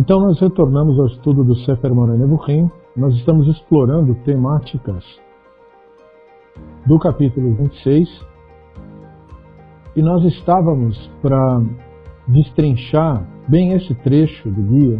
[0.00, 2.70] Então nós retornamos ao estudo do Sefer Moreh Nebuchim.
[2.96, 5.04] Nós estamos explorando temáticas
[6.86, 8.08] do capítulo 26
[9.94, 11.60] e nós estávamos para
[12.26, 14.98] destrinchar bem esse trecho do guia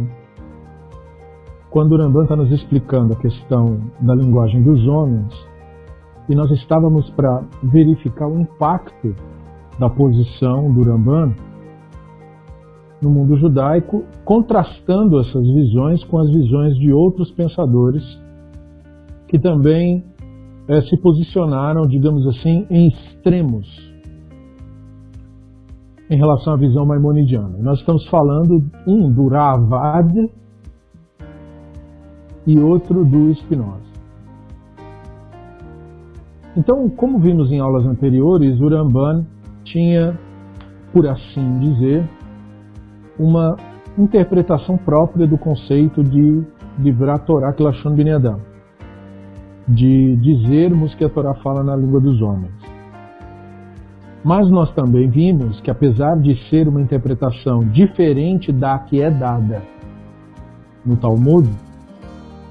[1.71, 5.33] quando o Rambam está nos explicando a questão da linguagem dos homens
[6.29, 9.15] e nós estávamos para verificar o impacto
[9.79, 11.33] da posição do Ramban
[13.01, 18.03] no mundo judaico, contrastando essas visões com as visões de outros pensadores
[19.27, 20.03] que também
[20.67, 23.91] é, se posicionaram, digamos assim, em extremos
[26.11, 27.57] em relação à visão maimonidiana.
[27.59, 30.29] Nós estamos falando um do Ravad
[32.45, 33.79] e outro do Spinoza.
[36.57, 39.25] Então, como vimos em aulas anteriores, o Ramban
[39.63, 40.19] tinha,
[40.91, 42.05] por assim dizer,
[43.21, 43.55] uma
[43.95, 46.43] interpretação própria do conceito de
[46.79, 48.39] livrar Torá Klashon Ben Adam,
[49.67, 52.51] de dizermos que a Torá fala na língua dos homens.
[54.23, 59.61] Mas nós também vimos que, apesar de ser uma interpretação diferente da que é dada
[60.83, 61.47] no Talmud,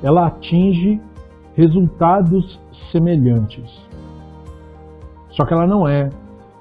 [0.03, 1.01] ela atinge
[1.55, 2.61] resultados
[2.93, 3.71] semelhantes.
[5.31, 6.11] Só que ela não é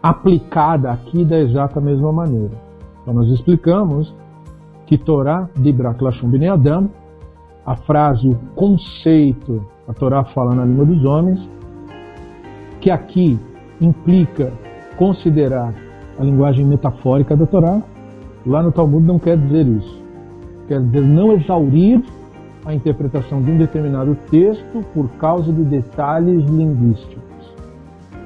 [0.01, 2.68] aplicada aqui da exata mesma maneira.
[3.01, 4.13] Então nós explicamos
[4.85, 6.89] que Torá de Lashon Adam,
[7.65, 11.39] a frase, o conceito, a Torá fala na língua dos homens,
[12.81, 13.39] que aqui
[13.79, 14.51] implica
[14.97, 15.73] considerar
[16.19, 17.81] a linguagem metafórica da Torá,
[18.45, 20.01] lá no Talmud não quer dizer isso.
[20.67, 22.03] Quer dizer não exaurir
[22.65, 27.23] a interpretação de um determinado texto por causa de detalhes linguísticos.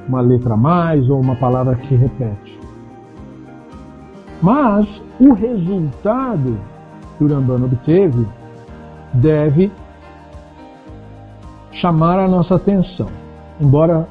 [0.07, 2.52] Uma letra a mais ou uma palavra que repete.
[4.43, 4.85] Mas
[5.21, 6.59] o resultado
[7.17, 8.27] que o Rambam obteve
[9.13, 9.71] deve
[11.71, 13.07] chamar a nossa atenção.
[13.61, 14.05] Embora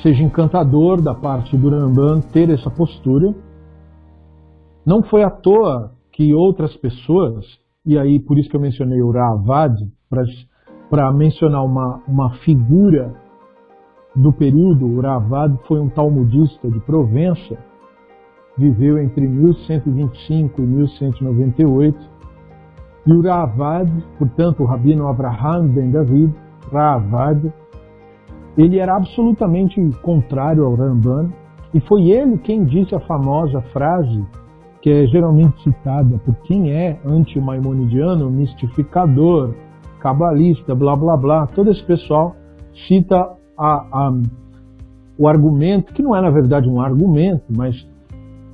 [0.00, 3.34] seja encantador da parte do Rambam ter essa postura,
[4.86, 7.44] não foi à toa que outras pessoas,
[7.84, 9.74] e aí por isso que eu mencionei o Ravad,
[10.88, 13.12] para mencionar uma, uma figura
[14.14, 17.58] do período, o Ravad foi um talmudista de Provença,
[18.58, 21.98] viveu entre 1125 e 1198,
[23.06, 26.34] e o Ravad, portanto, o rabino Abraham ben David,
[26.70, 27.52] Ravad,
[28.56, 31.30] ele era absolutamente contrário ao Ramban,
[31.72, 34.24] e foi ele quem disse a famosa frase
[34.80, 39.54] que é geralmente citada por quem é anti-maimonidiano, mistificador,
[40.00, 42.36] cabalista, blá blá blá, todo esse pessoal
[42.86, 44.12] cita a, a,
[45.18, 47.86] o argumento, que não é na verdade um argumento, mas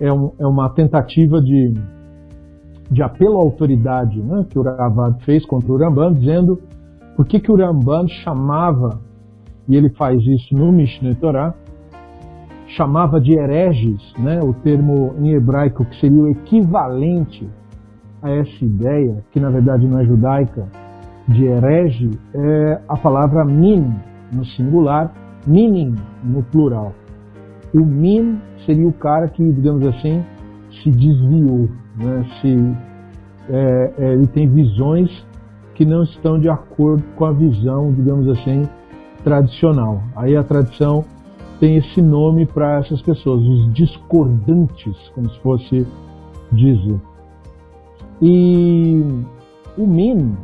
[0.05, 1.75] é, um, é uma tentativa de,
[2.91, 6.61] de apelo à autoridade né, que o Ravad fez contra o Ramban, dizendo
[7.17, 9.01] por que, que o Ramban chamava,
[9.69, 11.55] e ele faz isso no Mishneh Torah,
[12.67, 17.49] chamava de hereges, né, o termo em hebraico que seria o equivalente
[18.23, 20.67] a essa ideia, que na verdade não é judaica,
[21.29, 23.95] de herege, é a palavra min
[24.33, 25.11] no singular,
[25.47, 26.93] minim no plural.
[27.73, 30.25] O min seria o cara que, digamos assim,
[30.83, 32.27] se desviou, né?
[32.41, 32.77] se,
[33.49, 35.11] é, é, ele tem visões
[35.75, 38.69] que não estão de acordo com a visão, digamos assim,
[39.23, 40.03] tradicional.
[40.15, 41.05] Aí a tradição
[41.59, 45.87] tem esse nome para essas pessoas, os discordantes, como se fosse
[46.53, 47.01] dizer.
[48.23, 49.03] E
[49.77, 50.37] o min,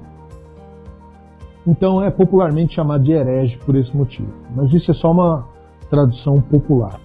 [1.66, 4.32] então, é popularmente chamado de herege por esse motivo.
[4.54, 5.46] Mas isso é só uma
[5.88, 6.98] tradução popular.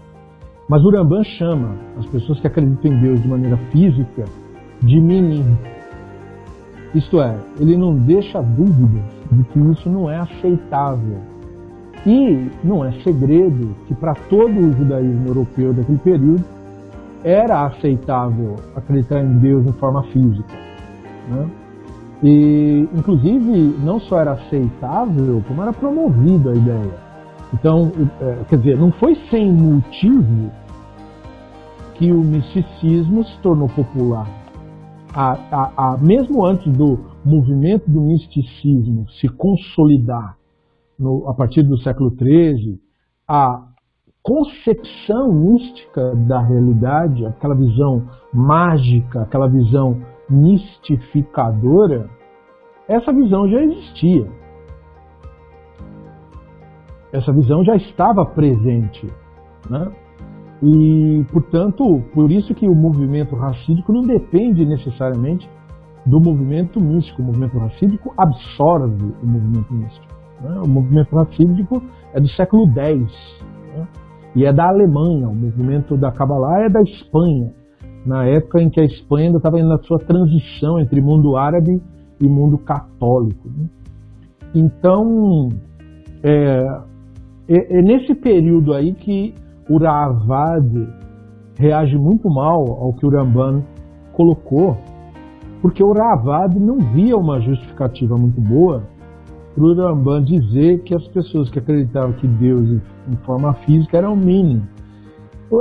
[0.68, 4.26] Mas o Rambam chama as pessoas que acreditam em Deus de maneira física
[4.82, 5.58] de menim.
[6.94, 11.20] Isto é, ele não deixa dúvidas de que isso não é aceitável.
[12.06, 16.44] E não é segredo que para todo o judaísmo europeu daquele período
[17.24, 20.54] era aceitável acreditar em Deus em forma física.
[21.30, 21.50] Né?
[22.24, 27.05] E, inclusive, não só era aceitável, como era promovida a ideia.
[27.54, 30.52] Então, é, quer dizer, não foi sem motivo
[31.96, 34.28] que o misticismo se tornou popular.
[35.14, 40.38] A, a, a, mesmo antes do movimento do misticismo se consolidar
[41.00, 42.80] no, a partir do século XIII,
[43.28, 43.64] a
[44.22, 52.10] concepção mística da realidade, aquela visão mágica, aquela visão mistificadora,
[52.88, 54.28] essa visão já existia
[57.16, 59.08] essa visão já estava presente.
[59.70, 59.92] Né?
[60.62, 65.50] E, portanto, por isso que o movimento racídico não depende necessariamente
[66.06, 67.22] do movimento místico.
[67.22, 70.14] O movimento racídico absorve o movimento místico.
[70.42, 70.62] Né?
[70.64, 71.82] O movimento racídico
[72.14, 73.12] é do século X
[73.76, 73.88] né?
[74.36, 75.28] e é da Alemanha.
[75.28, 77.52] O movimento da Kabbalah é da Espanha,
[78.06, 81.82] na época em que a Espanha ainda estava na sua transição entre mundo árabe
[82.22, 83.50] e mundo católico.
[83.50, 83.68] Né?
[84.54, 85.50] Então,
[86.24, 86.82] é,
[87.48, 89.36] é, é, nesse período aí que
[89.70, 90.88] o Ravad
[91.58, 93.64] reage muito mal ao que o Ramban
[94.14, 94.78] colocou,
[95.62, 98.84] porque o Ravad não via uma justificativa muito boa
[99.54, 104.16] para o Ramban dizer que as pessoas que acreditavam que Deus em forma física eram
[104.16, 104.68] mínimo.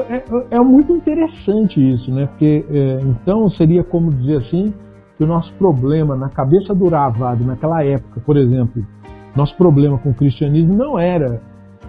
[0.08, 2.26] É, é, é, muito interessante isso, né?
[2.26, 4.74] Porque é, então seria como dizer assim
[5.16, 8.84] que o nosso problema na cabeça do Ravad naquela época, por exemplo,
[9.36, 11.40] nosso problema com o cristianismo não era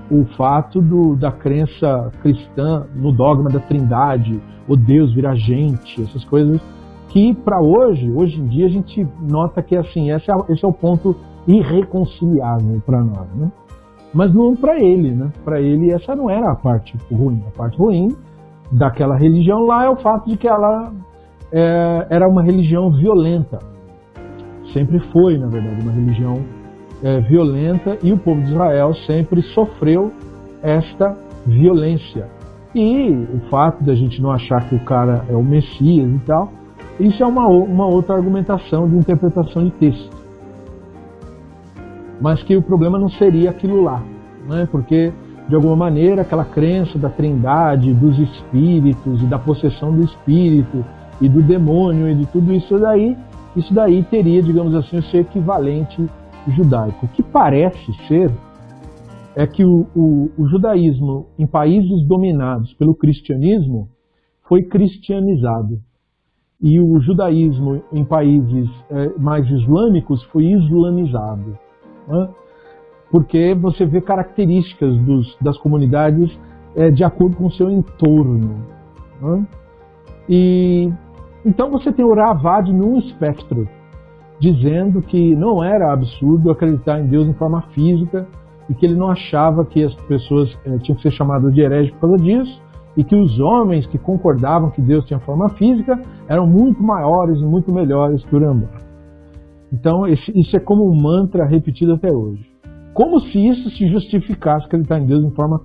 [0.10, 6.24] o fato do, da crença cristã no dogma da trindade, o Deus virar gente, essas
[6.25, 6.62] coisas
[7.16, 10.68] que para hoje, hoje em dia a gente nota que assim, esse é, esse é
[10.68, 11.16] o ponto
[11.48, 13.50] irreconciliável para nós, né?
[14.13, 15.31] Mas não para ele, né?
[15.46, 17.42] Para ele essa não era a parte ruim.
[17.48, 18.16] A parte ruim
[18.69, 20.92] daquela religião lá é o fato de que ela
[21.54, 23.60] é, era uma religião violenta.
[24.74, 26.44] Sempre foi, na verdade, uma religião
[27.04, 30.12] é, violenta e o povo de Israel sempre sofreu
[30.62, 31.16] esta
[31.46, 32.28] violência.
[32.74, 36.52] E o fato da gente não achar que o cara é o Messias e tal,
[37.00, 40.16] isso é uma, uma outra argumentação de interpretação de texto.
[42.20, 44.02] Mas que o problema não seria aquilo lá,
[44.48, 44.68] né?
[44.72, 45.14] porque
[45.48, 50.84] de alguma maneira aquela crença da trindade, dos espíritos e da possessão do espírito
[51.22, 53.16] e do demônio e de tudo isso daí,
[53.56, 56.10] isso daí teria, digamos assim, o seu equivalente
[56.52, 57.06] judaico.
[57.06, 58.32] O que parece ser
[59.36, 63.90] é que o, o, o judaísmo em países dominados pelo cristianismo
[64.48, 65.80] foi cristianizado.
[66.62, 71.58] E o judaísmo em países é, mais islâmicos foi islamizado.
[72.08, 72.30] Né?
[73.12, 76.38] Porque você vê características dos, das comunidades
[76.76, 78.56] é, de acordo com o seu entorno.
[79.22, 79.48] Né?
[80.30, 80.94] E
[81.46, 83.68] então você tem o Ravad num espectro
[84.40, 88.28] dizendo que não era absurdo acreditar em Deus em forma física
[88.70, 91.92] e que ele não achava que as pessoas eh, tinham que ser chamadas de herege
[91.94, 92.62] por causa disso
[92.98, 97.46] e que os homens que concordavam que Deus tinha forma física eram muito maiores e
[97.46, 98.70] muito melhores que o Rambam.
[99.72, 102.46] Então, isso é como um mantra repetido até hoje.
[102.94, 105.62] Como se isso se justificasse acreditar em Deus em forma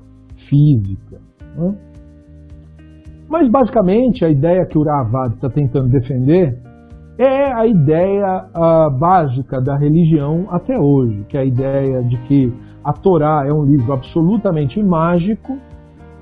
[0.48, 1.20] física.
[1.56, 1.74] Né?
[3.28, 6.58] Mas, basicamente, a ideia que o está tentando defender
[7.22, 8.46] é a ideia
[8.98, 12.50] básica da religião até hoje, que é a ideia de que
[12.82, 15.58] a Torá é um livro absolutamente mágico,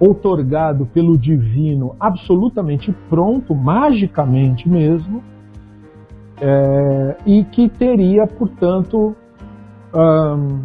[0.00, 5.22] outorgado pelo divino, absolutamente pronto, magicamente mesmo,
[6.40, 9.14] é, e que teria, portanto,
[9.94, 10.58] um,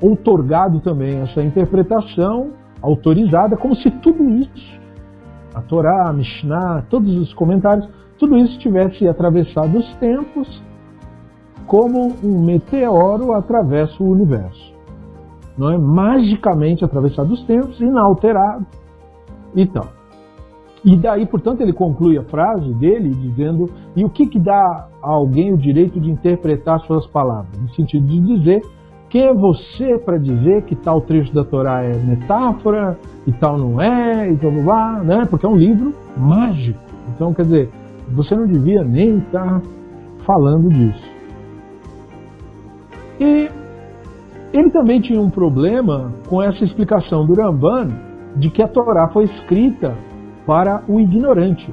[0.00, 2.50] outorgado também essa interpretação
[2.82, 4.78] autorizada, como se tudo isso,
[5.54, 7.88] a Torá, a Mishnah, todos os comentários,
[8.18, 10.62] tudo isso tivesse atravessado os tempos
[11.66, 14.72] como um meteoro atravessa o universo.
[15.56, 18.66] Não é magicamente atravessado os tempos, inalterado.
[19.54, 19.88] Então,
[20.84, 25.08] e daí, portanto, ele conclui a frase dele dizendo: e o que, que dá a
[25.08, 27.58] alguém o direito de interpretar suas palavras?
[27.58, 28.62] No sentido de dizer:
[29.08, 33.80] quem é você para dizer que tal trecho da Torá é metáfora e tal não
[33.80, 35.24] é, e tal lá, né?
[35.24, 36.78] Porque é um livro mágico.
[37.14, 37.70] Então, quer dizer,
[38.14, 39.60] você não devia nem estar
[40.24, 41.14] falando disso.
[43.20, 43.50] E
[44.52, 47.88] ele também tinha um problema com essa explicação do Ramban
[48.36, 49.96] de que a Torá foi escrita
[50.46, 51.70] para o ignorante.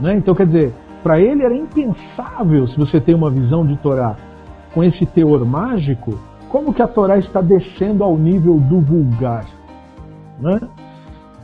[0.00, 0.16] Né?
[0.16, 4.16] Então, quer dizer, para ele era impensável, se você tem uma visão de Torá
[4.72, 6.18] com esse teor mágico,
[6.48, 9.46] como que a Torá está descendo ao nível do vulgar.
[10.38, 10.60] Né?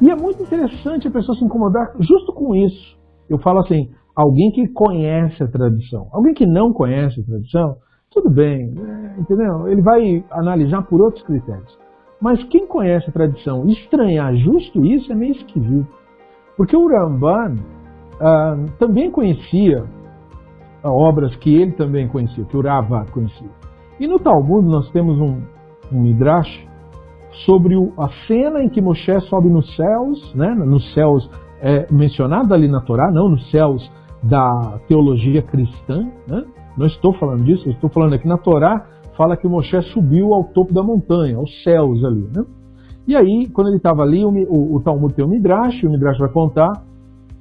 [0.00, 2.96] E é muito interessante a pessoa se incomodar justo com isso.
[3.28, 6.08] Eu falo assim, alguém que conhece a tradição.
[6.12, 7.76] Alguém que não conhece a tradição,
[8.10, 9.68] tudo bem, é, entendeu?
[9.68, 11.78] Ele vai analisar por outros critérios.
[12.20, 15.86] Mas quem conhece a tradição, estranhar justo isso é meio esquisito.
[16.56, 17.56] Porque o Ramban
[18.20, 19.84] ah, também conhecia
[20.82, 23.50] obras que ele também conhecia, que o Rava conhecia.
[23.98, 25.40] E no Talmud nós temos um,
[25.92, 26.66] um Midrash
[27.44, 31.28] sobre o, a cena em que Moshe sobe nos céus, né, nos céus
[31.60, 33.90] é, mencionado ali na Torá, não nos céus
[34.22, 36.44] da teologia cristã, né?
[36.76, 38.86] não estou falando disso, estou falando aqui na Torá,
[39.16, 42.28] fala que Moshe subiu ao topo da montanha, aos céus ali.
[42.34, 42.44] Né?
[43.06, 46.18] E aí, quando ele estava ali, o, o, o, Talmud tem o Midrash, o Midrash
[46.18, 46.70] vai contar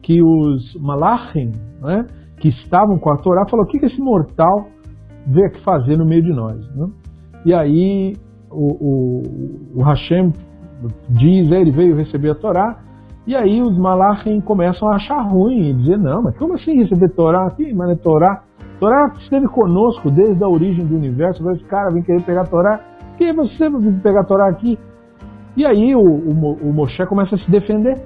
[0.01, 2.05] que os Malachim, né,
[2.39, 4.67] que estavam com a Torá, falou: o que, que esse mortal
[5.25, 6.57] veio aqui fazer no meio de nós?
[6.75, 6.87] Né?
[7.45, 8.15] E aí
[8.51, 10.31] o, o, o Hashem
[11.09, 12.84] diz, ele veio receber a Torá,
[13.27, 17.09] e aí os Malachim começam a achar ruim e dizer, não, mas como assim receber
[17.09, 17.73] Torá aqui?
[17.73, 18.43] Mas é Torá.
[18.79, 22.79] Torá esteve conosco desde a origem do universo, agora esse cara vem querer pegar Torá.
[23.17, 24.77] Que você vai pegar Torá aqui?
[25.57, 27.99] E aí o, o, o Moshe começa a se defender,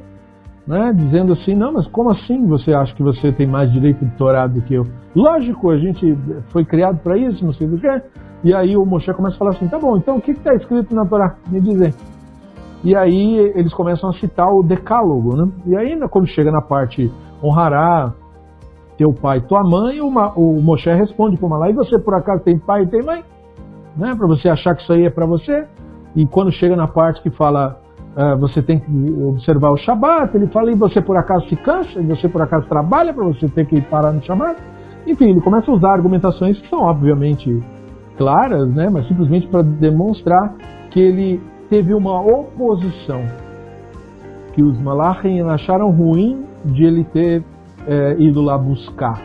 [0.65, 0.93] né?
[0.95, 4.47] dizendo assim, não, mas como assim você acha que você tem mais direito de Torá
[4.47, 4.85] do que eu?
[5.13, 6.17] Lógico, a gente
[6.49, 7.87] foi criado para isso, não sei do que.
[8.43, 10.95] E aí o Moshe começa a falar assim, tá bom, então o que está escrito
[10.95, 11.35] na Torá?
[11.49, 11.91] Me dizem.
[12.83, 15.49] E aí eles começam a citar o decálogo, né?
[15.65, 17.11] E aí quando chega na parte
[17.43, 18.13] honrará
[18.97, 22.43] teu pai e tua mãe, o, o Moshe responde para lá, e você por acaso
[22.43, 23.23] tem pai e tem mãe?
[23.95, 24.13] Né?
[24.15, 25.65] Para você achar que isso aí é para você?
[26.15, 27.79] E quando chega na parte que fala
[28.15, 31.99] uh, você tem que observar o Shabat, ele fala, e você por acaso se cansa?
[31.99, 34.61] E você por acaso trabalha para você ter que parar no Shabat?
[35.07, 37.63] Enfim, ele começa a usar argumentações que são obviamente
[38.17, 38.89] claras, né?
[38.91, 40.53] mas simplesmente para demonstrar
[40.91, 43.21] que ele teve uma oposição
[44.53, 47.43] que os Malachim acharam ruim de ele ter
[47.87, 49.21] é, ido lá buscar.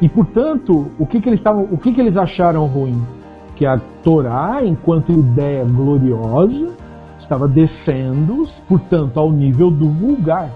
[0.00, 1.40] E portanto, o que, que eles
[1.70, 3.02] o que, que eles acharam ruim?
[3.56, 6.76] Que a Torá, enquanto ideia gloriosa,
[7.18, 10.50] estava descendo, portanto, ao nível do vulgar,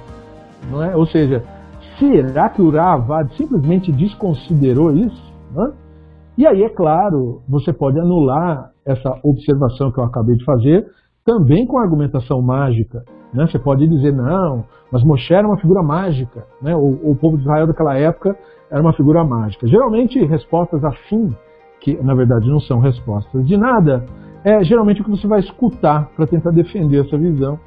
[0.71, 0.95] não é?
[0.95, 1.43] Ou seja,
[1.99, 5.33] será que o Ravad simplesmente desconsiderou isso?
[5.57, 5.73] É?
[6.39, 10.87] E aí, é claro, você pode anular essa observação que eu acabei de fazer
[11.25, 13.05] também com argumentação mágica.
[13.33, 13.47] Né?
[13.47, 16.47] Você pode dizer, não, mas Moshe era uma figura mágica.
[16.61, 16.75] Né?
[16.77, 18.37] O, o, povo de Israel daquela época
[18.71, 19.67] era uma figura mágica.
[19.67, 21.35] Geralmente, respostas assim,
[21.81, 24.05] que na verdade não são respostas de nada,
[24.45, 27.59] é geralmente o que você vai escutar para tentar defender essa visão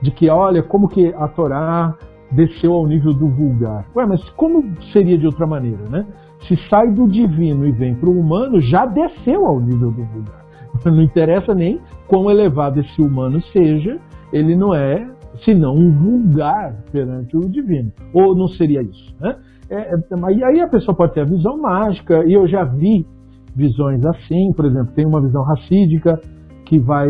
[0.00, 1.94] de que, olha, como que a Torá
[2.30, 3.86] desceu ao nível do vulgar.
[3.94, 6.06] Ué, mas como seria de outra maneira, né?
[6.46, 10.39] Se sai do divino e vem para o humano, já desceu ao nível do vulgar.
[10.84, 13.98] Não interessa nem quão elevado esse humano seja,
[14.32, 15.08] ele não é
[15.44, 17.92] senão um vulgar perante o divino.
[18.12, 19.14] Ou não seria isso?
[19.20, 19.36] Né?
[19.68, 23.06] É, é, aí a pessoa pode ter a visão mágica, e eu já vi
[23.54, 26.20] visões assim, por exemplo, tem uma visão racídica
[26.64, 27.08] que vai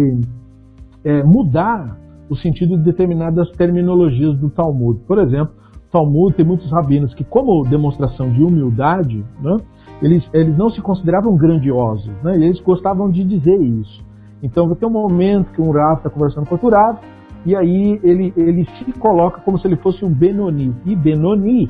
[1.04, 1.98] é, mudar
[2.28, 5.00] o sentido de determinadas terminologias do Talmud.
[5.06, 5.54] Por exemplo,
[5.90, 9.56] Talmud tem muitos rabinos que, como demonstração de humildade, né,
[10.02, 12.38] eles, eles não se consideravam grandiosos, né?
[12.38, 14.02] E eles gostavam de dizer isso.
[14.42, 16.98] Então vai ter um momento que um Rav está conversando com outro Rav,
[17.44, 20.74] e aí ele, ele se coloca como se ele fosse um Benoni.
[20.84, 21.68] E Benoni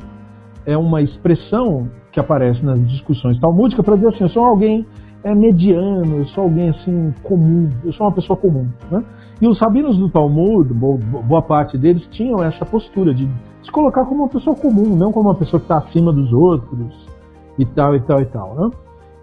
[0.65, 4.85] é uma expressão que aparece nas discussões talmúdicas para dizer assim, eu sou alguém
[5.23, 8.67] é, mediano, eu sou alguém assim comum, eu sou uma pessoa comum.
[8.89, 9.03] Né?
[9.41, 13.27] E os rabinos do Talmud, boa parte deles, tinham essa postura de
[13.63, 17.10] se colocar como uma pessoa comum, não como uma pessoa que está acima dos outros,
[17.57, 18.55] e tal, e tal, e tal.
[18.55, 18.69] Né?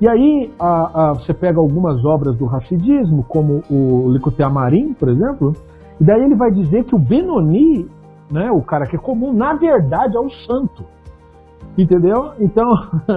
[0.01, 5.09] E aí a, a, você pega algumas obras do racidismo, como o Likutei Amarim, por
[5.09, 5.55] exemplo,
[6.01, 7.89] e daí ele vai dizer que o Benoni,
[8.31, 10.85] né, o cara que é comum, na verdade é o santo.
[11.77, 12.33] Entendeu?
[12.41, 12.71] Então,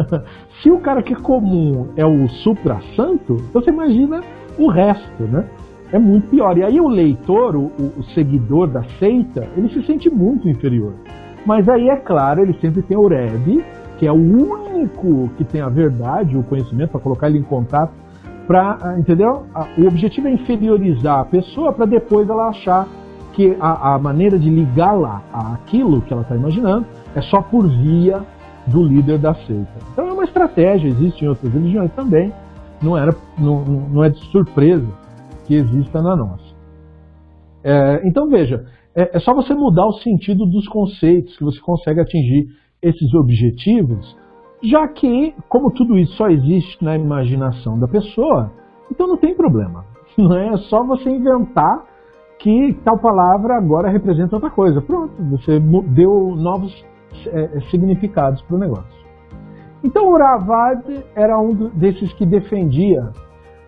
[0.61, 4.21] se o cara que é comum é o supra-santo, então você imagina
[4.57, 5.47] o resto, né?
[5.91, 6.57] É muito pior.
[6.57, 10.93] E aí o leitor, o, o seguidor da seita, ele se sente muito inferior.
[11.45, 13.63] Mas aí, é claro, ele sempre tem o Rebbe,
[14.01, 17.93] que é o único que tem a verdade, o conhecimento, para colocar ele em contato,
[18.47, 19.45] para, ah, entendeu?
[19.77, 22.87] O objetivo é inferiorizar a pessoa para depois ela achar
[23.33, 28.23] que a, a maneira de ligá-la àquilo que ela está imaginando é só por via
[28.65, 29.69] do líder da seita.
[29.93, 32.33] Então é uma estratégia, existe em outras religiões também,
[32.81, 34.87] não, era, não, não é de surpresa
[35.45, 36.55] que exista na nossa.
[37.63, 38.65] É, então veja,
[38.95, 42.47] é, é só você mudar o sentido dos conceitos que você consegue atingir
[42.81, 44.17] esses objetivos,
[44.63, 48.51] já que, como tudo isso só existe na imaginação da pessoa,
[48.89, 49.85] então não tem problema.
[50.17, 51.85] Não é só você inventar
[52.37, 54.81] que tal palavra agora representa outra coisa.
[54.81, 56.85] Pronto, você deu novos
[57.27, 59.01] é, significados para o negócio.
[59.83, 60.83] Então o Ravad
[61.15, 63.09] era um desses que defendia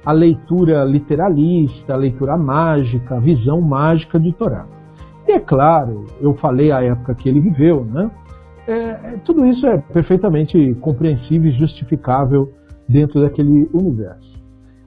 [0.06, 4.66] a leitura literalista, a leitura mágica, a visão mágica de Torá.
[5.28, 8.12] E é claro, eu falei a época que ele viveu, né?
[8.68, 12.52] É, é, tudo isso é perfeitamente compreensível e justificável
[12.88, 14.34] dentro daquele universo.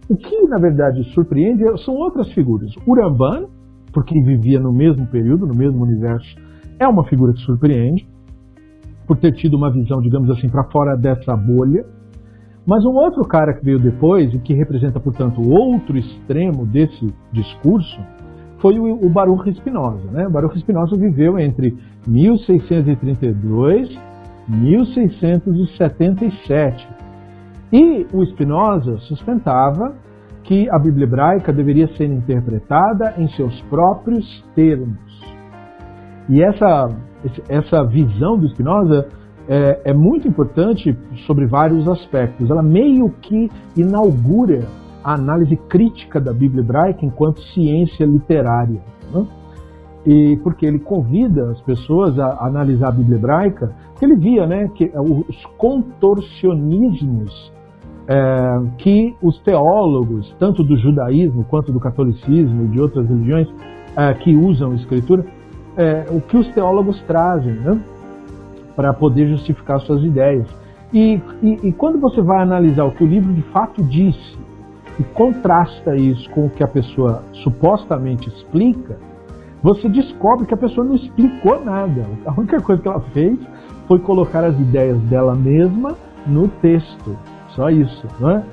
[0.09, 2.71] O que, na verdade, surpreende são outras figuras.
[2.87, 3.47] Uramban,
[3.93, 6.37] porque vivia no mesmo período, no mesmo universo,
[6.79, 8.07] é uma figura que surpreende,
[9.07, 11.85] por ter tido uma visão, digamos assim, para fora dessa bolha.
[12.67, 18.01] Mas um outro cara que veio depois, e que representa, portanto, outro extremo desse discurso,
[18.59, 20.11] foi o, Baruch Spinoza.
[20.11, 20.27] Né?
[20.27, 23.99] O Baruch Spinoza viveu entre 1632
[24.49, 26.89] 1677.
[27.73, 29.95] E o Spinoza sustentava
[30.45, 34.97] que a Bíblia hebraica deveria ser interpretada em seus próprios termos.
[36.29, 36.89] E essa,
[37.49, 39.09] essa visão do Spinoza
[39.49, 40.97] é, é muito importante
[41.27, 42.49] sobre vários aspectos.
[42.49, 44.69] Ela meio que inaugura
[45.07, 48.81] a análise crítica da Bíblia hebraica enquanto ciência literária.
[49.15, 49.25] Né?
[50.05, 54.69] E porque ele convida as pessoas a analisar a Bíblia hebraica, que ele via né,
[54.75, 57.53] que os contorcionismos
[58.09, 63.49] é, que os teólogos, tanto do judaísmo quanto do catolicismo e de outras religiões
[63.97, 65.25] é, que usam a escritura,
[65.77, 67.81] é, o que os teólogos trazem né,
[68.75, 70.49] para poder justificar suas ideias.
[70.93, 74.46] E, e, e, quando você vai analisar o que o livro de fato disse
[74.99, 78.99] e contrasta isso com o que a pessoa supostamente explica,
[79.63, 82.07] você descobre que a pessoa não explicou nada.
[82.25, 83.39] A única coisa que ela fez
[83.87, 87.17] foi colocar as ideias dela mesma no texto.
[87.51, 88.45] Só isso, não é?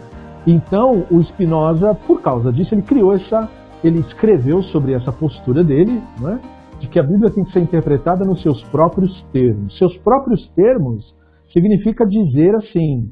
[0.46, 3.50] Então, o Spinoza, por causa disso, ele criou essa,
[3.84, 6.40] ele escreveu sobre essa postura dele, não é?
[6.80, 9.78] De que a Bíblia tem que ser interpretada nos seus próprios termos.
[9.78, 11.16] Seus próprios termos
[11.52, 13.10] significa dizer assim: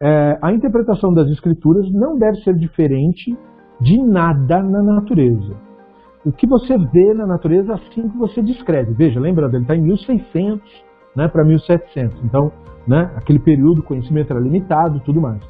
[0.00, 3.36] é, a interpretação das Escrituras não deve ser diferente
[3.80, 5.56] de nada na natureza.
[6.24, 8.92] O que você vê na natureza assim que você descreve.
[8.92, 12.22] Veja, lembrando, ele está em 1600 né, para 1700.
[12.24, 12.52] Então,
[12.88, 13.10] né?
[13.16, 15.42] Aquele período, o conhecimento era limitado tudo mais.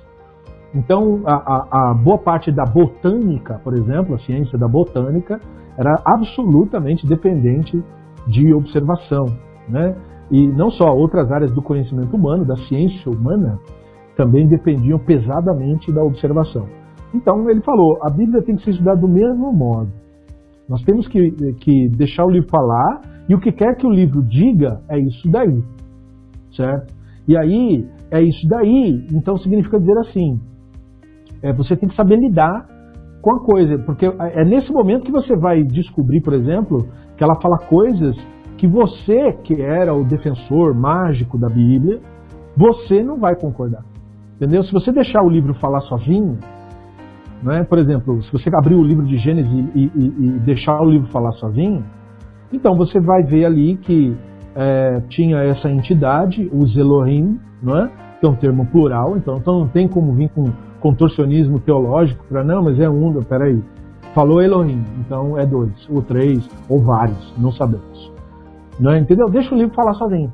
[0.75, 5.41] Então, a, a, a, boa parte da botânica, por exemplo, a ciência da botânica,
[5.77, 7.83] era absolutamente dependente
[8.27, 9.27] de observação.
[9.69, 9.95] Né?
[10.31, 13.59] E não só outras áreas do conhecimento humano, da ciência humana,
[14.19, 16.67] também dependiam pesadamente da observação.
[17.15, 19.93] Então, ele falou: a Bíblia tem que ser estudada do mesmo modo.
[20.69, 24.21] Nós temos que, que deixar o livro falar, e o que quer que o livro
[24.25, 25.63] diga é isso daí.
[26.51, 26.93] Certo?
[27.29, 29.07] E aí, é isso daí.
[29.13, 30.41] Então significa dizer assim:
[31.41, 32.67] é, você tem que saber lidar
[33.23, 37.41] com a coisa, porque é nesse momento que você vai descobrir, por exemplo, que ela
[37.41, 38.17] fala coisas
[38.57, 42.01] que você, que era o defensor mágico da Bíblia,
[42.57, 43.85] você não vai concordar.
[44.39, 44.63] Entendeu?
[44.63, 46.39] Se você deixar o livro falar sozinho,
[47.43, 47.65] né?
[47.65, 51.09] por exemplo, se você abrir o livro de Gênesis e, e, e deixar o livro
[51.09, 51.85] falar sozinho,
[52.53, 54.17] então você vai ver ali que
[54.55, 57.91] é, tinha essa entidade, os Elohim, não é?
[58.21, 60.45] que é um termo plural, então, então não tem como vir com
[60.79, 63.61] contorcionismo teológico para não, mas é um, peraí.
[64.15, 68.13] Falou Elohim, então é dois, ou três, ou vários, não sabemos.
[68.79, 68.99] Não é?
[69.01, 69.29] Entendeu?
[69.29, 70.33] Deixa o livro falar sozinho.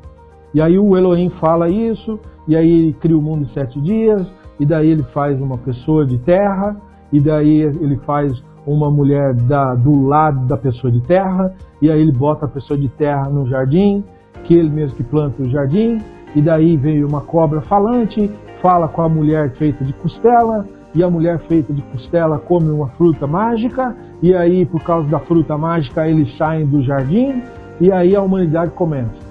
[0.53, 4.27] E aí o Elohim fala isso, e aí ele cria o mundo em sete dias,
[4.59, 6.77] e daí ele faz uma pessoa de terra,
[7.13, 12.01] e daí ele faz uma mulher da, do lado da pessoa de terra, e aí
[12.01, 14.03] ele bota a pessoa de terra no jardim,
[14.45, 16.01] que ele mesmo que planta o jardim,
[16.35, 18.31] e daí veio uma cobra falante,
[18.61, 22.89] fala com a mulher feita de costela, e a mulher feita de costela come uma
[22.91, 27.43] fruta mágica, e aí por causa da fruta mágica eles saem do jardim,
[27.81, 29.24] e aí a humanidade começa.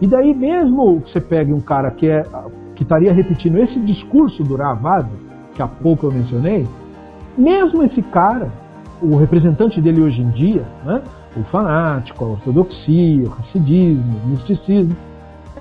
[0.00, 2.22] E daí mesmo que você pegue um cara que, é,
[2.74, 5.10] que estaria repetindo esse discurso do Ravado,
[5.54, 6.66] que há pouco eu mencionei,
[7.36, 8.50] mesmo esse cara,
[9.02, 11.02] o representante dele hoje em dia, né,
[11.36, 14.96] o fanático, a ortodoxia, o racidismo, o misticismo,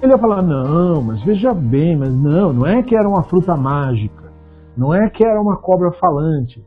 [0.02, 3.56] ele ia falar, não, mas veja bem, mas não, não é que era uma fruta
[3.56, 4.32] mágica,
[4.76, 6.64] não é que era uma cobra falante.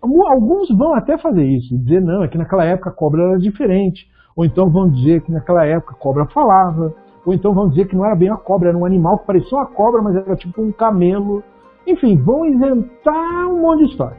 [0.00, 4.10] Alguns vão até fazer isso, dizer, não, é que naquela época a cobra era diferente.
[4.34, 6.94] Ou então vão dizer que naquela época a cobra falava.
[7.24, 9.56] Ou então vão dizer que não era bem uma cobra, era um animal que parecia
[9.56, 11.42] uma cobra, mas era tipo um camelo.
[11.86, 14.16] Enfim, vão inventar um monte de história.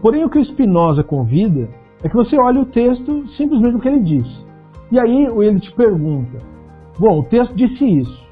[0.00, 1.68] Porém, o que o Spinoza convida
[2.02, 4.26] é que você olhe o texto simplesmente o que ele diz.
[4.90, 6.38] E aí ele te pergunta:
[6.98, 8.22] bom, o texto disse isso.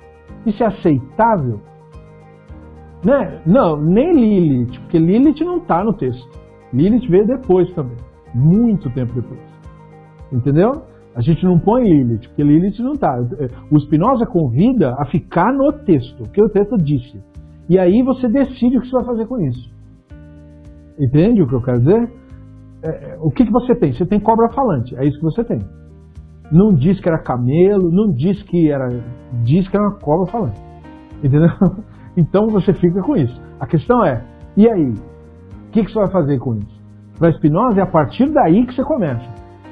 [0.47, 1.61] Isso é aceitável?
[3.05, 3.41] Né?
[3.47, 6.29] Não, nem Lilith, porque Lilith não está no texto.
[6.73, 7.97] Lilith veio depois também,
[8.35, 9.41] muito tempo depois.
[10.33, 10.83] Entendeu?
[11.15, 13.19] A gente não põe Lilith, porque Lilith não está.
[13.71, 17.21] O Spinoza convida a ficar no texto, o que o texto disse.
[17.69, 19.71] E aí você decide o que você vai fazer com isso.
[20.99, 22.13] Entende o que eu quero dizer?
[22.83, 23.93] É, o que, que você tem?
[23.93, 25.61] Você tem cobra falante, é isso que você tem.
[26.51, 28.89] Não diz que era camelo, não diz que era.
[29.45, 30.61] Diz que era uma cobra falante.
[31.23, 31.51] Entendeu?
[32.17, 33.41] Então você fica com isso.
[33.61, 34.25] A questão é,
[34.57, 34.91] e aí?
[34.91, 36.81] O que, que você vai fazer com isso?
[37.17, 39.25] Para Spinoza é a partir daí que você começa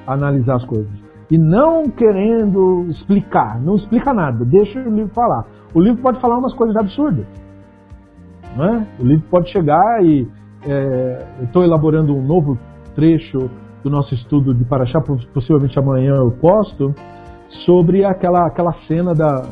[0.06, 1.07] a analisar as coisas.
[1.30, 5.44] E não querendo explicar, não explica nada, deixa o livro falar.
[5.74, 7.26] O livro pode falar umas coisas absurdas.
[8.56, 8.86] Não é?
[8.98, 10.26] O livro pode chegar e
[10.66, 12.58] é, estou elaborando um novo
[12.94, 13.50] trecho
[13.82, 16.94] do nosso estudo de Paraxá, possivelmente amanhã eu posto,
[17.64, 19.46] sobre aquela, aquela cena da,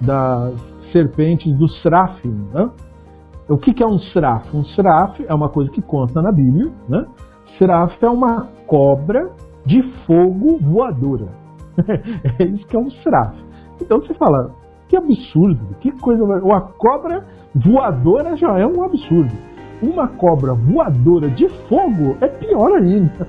[0.00, 0.54] das
[0.92, 2.48] serpentes do Srafim.
[2.52, 2.68] Né?
[3.48, 4.54] O que, que é um Sraf?
[4.54, 6.70] Um Sraf é uma coisa que consta na Bíblia.
[6.88, 7.06] Né?
[7.56, 9.30] Sraf é uma cobra
[9.70, 11.28] de fogo voadora.
[12.40, 13.36] é isso que é um Sraf.
[13.80, 14.52] Então você fala,
[14.88, 16.24] que absurdo, que coisa.
[16.24, 19.32] Uma cobra voadora já é um absurdo.
[19.80, 23.28] Uma cobra voadora de fogo é pior ainda.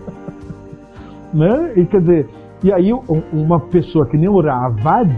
[1.31, 1.73] né?
[1.75, 2.29] E quer dizer,
[2.63, 2.91] e aí
[3.31, 5.15] uma pessoa que nem o Ravad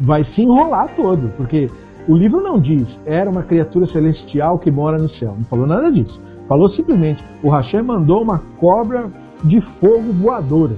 [0.00, 1.68] vai se enrolar todo, porque
[2.06, 5.34] o livro não diz era uma criatura celestial que mora no céu.
[5.36, 6.20] Não falou nada disso.
[6.46, 9.10] Falou simplesmente, o Hashem mandou uma cobra
[9.44, 10.74] de fogo voadora.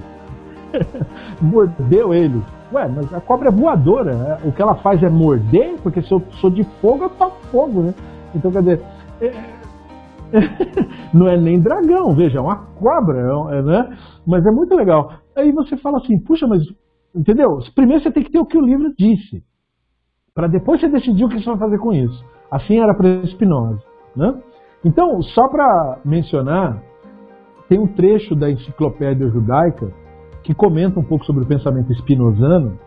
[1.41, 2.41] Mordeu ele.
[2.71, 4.13] Ué, mas a cobra é voadora.
[4.13, 4.37] Né?
[4.45, 7.81] O que ela faz é morder, porque se eu sou de fogo, eu toco fogo,
[7.81, 7.93] né?
[8.33, 8.81] Então, quer dizer,
[9.19, 9.33] é...
[11.13, 13.97] não é nem dragão, veja, é uma cobra, é, é, né?
[14.25, 15.11] Mas é muito legal.
[15.35, 16.63] Aí você fala assim, puxa, mas,
[17.13, 17.59] entendeu?
[17.75, 19.43] Primeiro você tem que ter o que o livro disse,
[20.33, 22.23] para depois você decidir o que você vai fazer com isso.
[22.49, 23.81] Assim era para Spinoza,
[24.15, 24.33] né?
[24.83, 26.81] Então, só para mencionar,
[27.71, 29.93] tem um trecho da Enciclopédia Judaica
[30.43, 32.77] que comenta um pouco sobre o pensamento espinosano.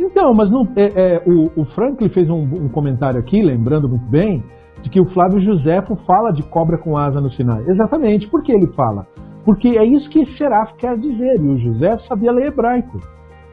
[0.00, 4.06] Então, mas não, é, é, o, o, Franklin fez um, um, comentário aqui, lembrando muito
[4.06, 4.42] bem,
[4.80, 7.62] de que o Flávio Josefo fala de cobra com asa no Sinai.
[7.68, 9.06] Exatamente, por que ele fala?
[9.44, 13.00] Porque é isso que Seraf quer dizer, e o José sabia ler hebraico.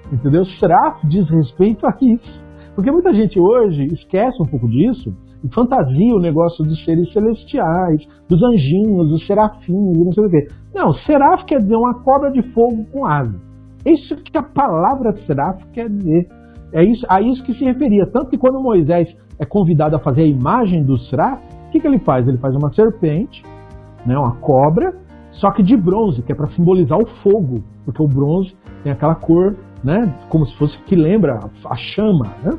[0.09, 0.45] Entendeu?
[0.45, 2.41] Seraf diz respeito a isso.
[2.73, 5.13] Porque muita gente hoje esquece um pouco disso
[5.49, 10.47] fantasia o negócio dos seres celestiais, dos anjinhos, dos serafins, não sei o quê.
[10.73, 13.35] Não, seraf quer dizer uma cobra de fogo com asa.
[13.83, 16.27] É isso que a palavra seraf quer dizer.
[16.71, 18.05] É isso, a isso que se referia.
[18.05, 21.87] Tanto que quando Moisés é convidado a fazer a imagem do seraf, o que, que
[21.87, 22.27] ele faz?
[22.27, 23.43] Ele faz uma serpente,
[24.05, 24.93] né, uma cobra,
[25.31, 29.15] só que de bronze, que é para simbolizar o fogo, porque o bronze tem aquela
[29.15, 32.51] cor, né, como se fosse que lembra a chama, né?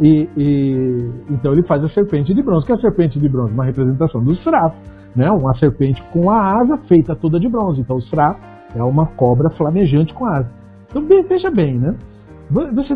[0.00, 3.52] E, e, então ele faz a serpente de bronze, que é a serpente de bronze,
[3.52, 4.74] uma representação do Sraf,
[5.14, 5.30] né?
[5.30, 7.80] Uma serpente com a asa feita toda de bronze.
[7.80, 8.38] Então o Sraf
[8.74, 10.50] é uma cobra flamejante com asa.
[10.90, 11.94] Então veja bem, né?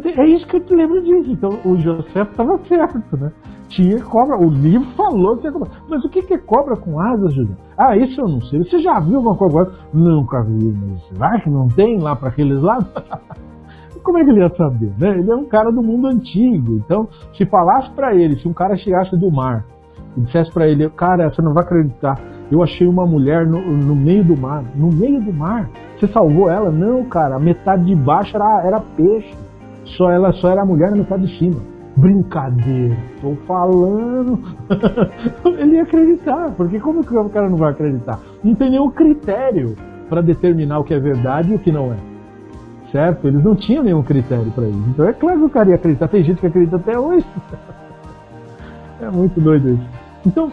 [0.03, 1.31] Tem, é isso que eu te lembro disso.
[1.31, 3.33] Então o José estava certo, né?
[3.69, 4.37] Tinha cobra.
[4.37, 5.71] O livro falou que tinha cobra.
[5.89, 7.53] Mas o que é cobra com asas, José?
[7.77, 8.63] Ah, isso eu não sei.
[8.65, 9.73] Você já viu alguma cobra?
[9.93, 12.89] Nunca vi, mas será que não tem lá para aqueles lados?
[14.09, 14.91] como é que ele ia saber?
[14.99, 15.19] Né?
[15.19, 16.77] Ele é um cara do mundo antigo.
[16.77, 19.67] Então, se falasse para ele, se um cara chegasse do mar
[20.17, 22.19] e dissesse para ele, cara, você não vai acreditar,
[22.51, 24.65] eu achei uma mulher no, no, meio do mar.
[24.75, 25.69] No meio do mar?
[26.01, 26.71] Você salvou ela?
[26.71, 29.37] Não, cara, a metade de baixo era, era peixe.
[29.85, 31.61] Só ela só era mulher na metade de cima.
[31.95, 34.39] Brincadeira, tô falando.
[35.59, 38.19] ele ia acreditar, porque como que o cara não vai acreditar?
[38.43, 39.77] Não tem nenhum critério
[40.09, 42.08] para determinar o que é verdade e o que não é
[42.91, 43.27] certo?
[43.27, 44.85] Eles não tinham nenhum critério para isso.
[44.89, 46.09] Então é claro que o cara ia acreditar.
[46.09, 47.27] Tem gente que acredita até hoje.
[49.01, 49.87] é muito doido isso.
[50.27, 50.53] Então,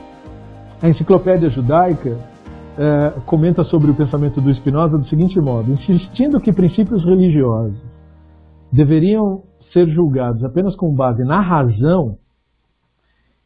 [0.81, 2.17] a enciclopédia judaica
[2.77, 7.77] é, comenta sobre o pensamento do Spinoza do seguinte modo: insistindo que princípios religiosos
[8.71, 12.17] deveriam ser julgados apenas com base na razão,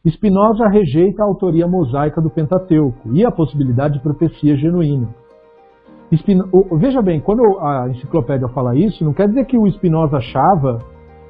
[0.08, 5.08] Spinoza rejeita a autoria mosaica do Pentateuco e a possibilidade de profecia genuína
[6.76, 10.78] veja bem, quando a enciclopédia fala isso, não quer dizer que o Spinoza achava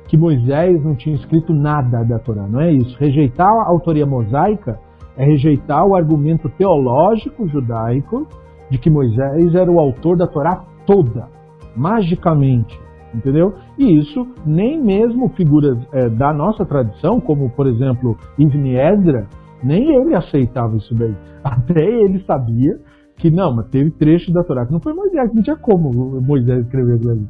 [0.09, 2.97] que Moisés não tinha escrito nada da Torá, não é isso.
[2.99, 4.81] Rejeitar a autoria mosaica
[5.17, 8.27] é rejeitar o argumento teológico judaico
[8.71, 11.29] de que Moisés era o autor da Torá toda,
[11.77, 12.77] magicamente,
[13.15, 13.55] entendeu?
[13.79, 19.29] E isso nem mesmo figuras é, da nossa tradição, como por exemplo Ivni Edra,
[19.63, 21.15] nem ele aceitava isso daí.
[21.45, 22.79] Até ele sabia
[23.21, 26.65] que não, mas teve trecho da Torá que não foi Moisés, não tinha como Moisés
[26.65, 27.29] escrever aquilo ali.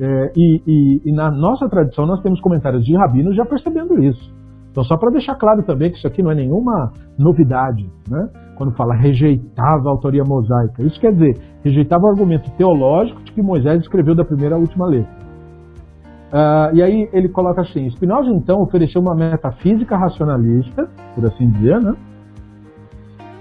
[0.00, 4.32] É, e, e, e, na nossa tradição nós temos comentários de rabinos já percebendo isso.
[4.70, 8.28] Então, só para deixar claro também que isso aqui não é nenhuma novidade, né?
[8.56, 10.82] quando fala rejeitava a autoria mosaica.
[10.82, 14.86] Isso quer dizer, rejeitava o argumento teológico de que Moisés escreveu da primeira à última
[14.86, 15.22] letra.
[16.32, 21.80] Uh, e aí ele coloca assim: Spinoza então ofereceu uma metafísica racionalista, por assim dizer,
[21.82, 21.94] né?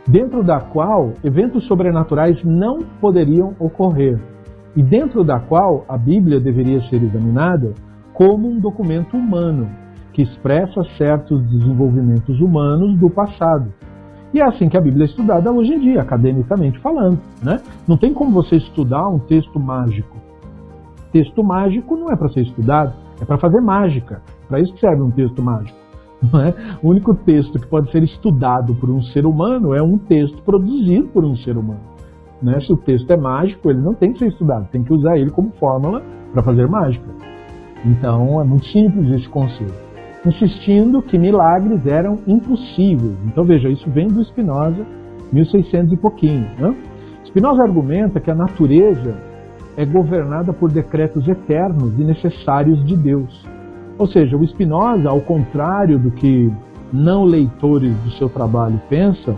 [0.08, 4.20] Dentro da qual eventos sobrenaturais não poderiam ocorrer,
[4.76, 7.74] e dentro da qual a Bíblia deveria ser examinada
[8.14, 9.70] como um documento humano
[10.14, 13.74] que expressa certos desenvolvimentos humanos do passado.
[14.34, 17.20] E é assim que a Bíblia é estudada hoje em dia, academicamente falando.
[17.44, 17.60] Né?
[17.88, 20.18] Não tem como você estudar um texto mágico.
[21.12, 24.22] Texto mágico não é para ser estudado, é para fazer mágica.
[24.48, 25.81] Para isso serve um texto mágico.
[26.24, 26.78] É?
[26.84, 31.08] O único texto que pode ser estudado por um ser humano é um texto produzido
[31.08, 31.82] por um ser humano.
[32.42, 32.60] Né?
[32.60, 35.32] Se o texto é mágico, ele não tem que ser estudado, tem que usar ele
[35.32, 37.08] como fórmula para fazer mágica.
[37.86, 39.74] Então é muito simples esse conceito.
[40.26, 43.18] Insistindo que milagres eram impossíveis.
[43.26, 44.86] Então veja, isso vem do Spinoza,
[45.34, 46.48] 1600 e pouquinho.
[46.60, 46.76] Né?
[47.26, 49.16] Spinoza argumenta que a natureza
[49.76, 53.48] é governada por decretos eternos e necessários de Deus.
[54.02, 56.52] Ou seja, o Spinoza, ao contrário do que
[56.92, 59.38] não leitores do seu trabalho pensam,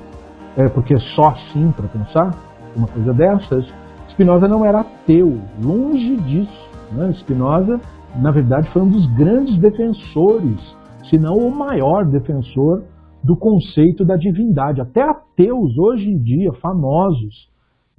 [0.56, 2.34] é porque é só assim para pensar,
[2.73, 3.65] uma coisa dessas,
[4.12, 6.69] Spinoza não era ateu, longe disso.
[6.93, 7.12] Né?
[7.12, 7.78] Spinoza,
[8.15, 10.62] na verdade, foi um dos grandes defensores,
[11.10, 12.84] se não o maior defensor
[13.21, 14.80] do conceito da divindade.
[14.80, 17.49] Até ateus hoje em dia, famosos,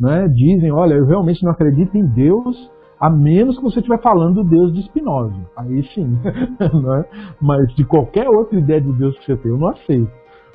[0.01, 2.71] né, dizem: olha, eu realmente não acredito em Deus,
[3.05, 5.37] a menos que você estiver falando do Deus de Spinoza.
[5.55, 6.07] Aí sim.
[6.59, 7.05] né?
[7.39, 10.11] Mas de qualquer outra ideia de Deus que você tem, eu não aceito.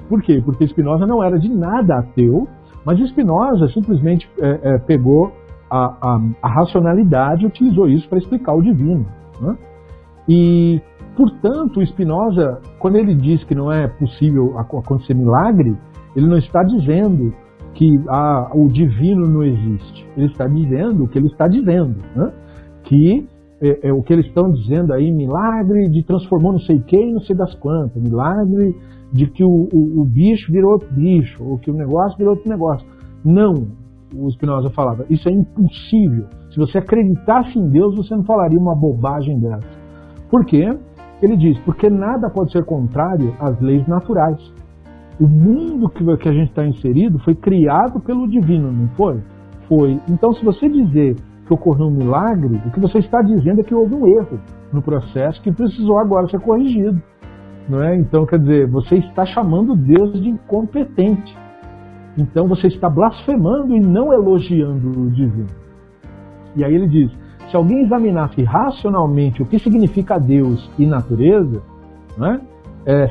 [0.09, 0.41] Por quê?
[0.43, 2.47] Porque Spinoza não era de nada ateu,
[2.83, 5.31] mas Spinoza simplesmente é, é, pegou
[5.69, 9.05] a, a, a, racionalidade e utilizou isso para explicar o divino.
[9.39, 9.55] Né?
[10.27, 10.81] E,
[11.15, 15.77] portanto, Spinoza, quando ele diz que não é possível acontecer milagre,
[16.15, 17.31] ele não está dizendo
[17.73, 17.99] que
[18.53, 20.05] o divino não existe.
[20.17, 22.32] Ele está dizendo o que ele está dizendo, né?
[22.84, 23.27] que
[23.62, 27.21] é, é, o que eles estão dizendo aí, milagre de transformou não sei quem, não
[27.21, 28.75] sei das quantas, milagre
[29.12, 32.49] de que o, o, o bicho virou outro bicho, ou que o negócio virou outro
[32.49, 32.88] negócio.
[33.23, 33.67] Não,
[34.15, 36.25] o Spinoza falava, isso é impossível.
[36.51, 39.67] Se você acreditasse em Deus, você não falaria uma bobagem dessa.
[40.29, 40.75] Por quê?
[41.21, 44.39] Ele diz, porque nada pode ser contrário às leis naturais.
[45.19, 49.21] O mundo que, que a gente está inserido foi criado pelo divino, não foi?
[49.67, 49.99] Foi.
[50.10, 53.75] Então, se você dizer que ocorreu um milagre, o que você está dizendo é que
[53.75, 54.39] houve um erro
[54.71, 57.01] no processo que precisou agora ser corrigido.
[57.67, 57.95] Não é?
[57.95, 61.38] Então, quer dizer, você está chamando Deus de incompetente.
[62.17, 65.47] Então você está blasfemando e não elogiando o divino.
[66.55, 67.12] E aí ele diz:
[67.49, 71.62] se alguém examinasse racionalmente o que significa Deus e natureza,
[72.17, 72.58] né, é,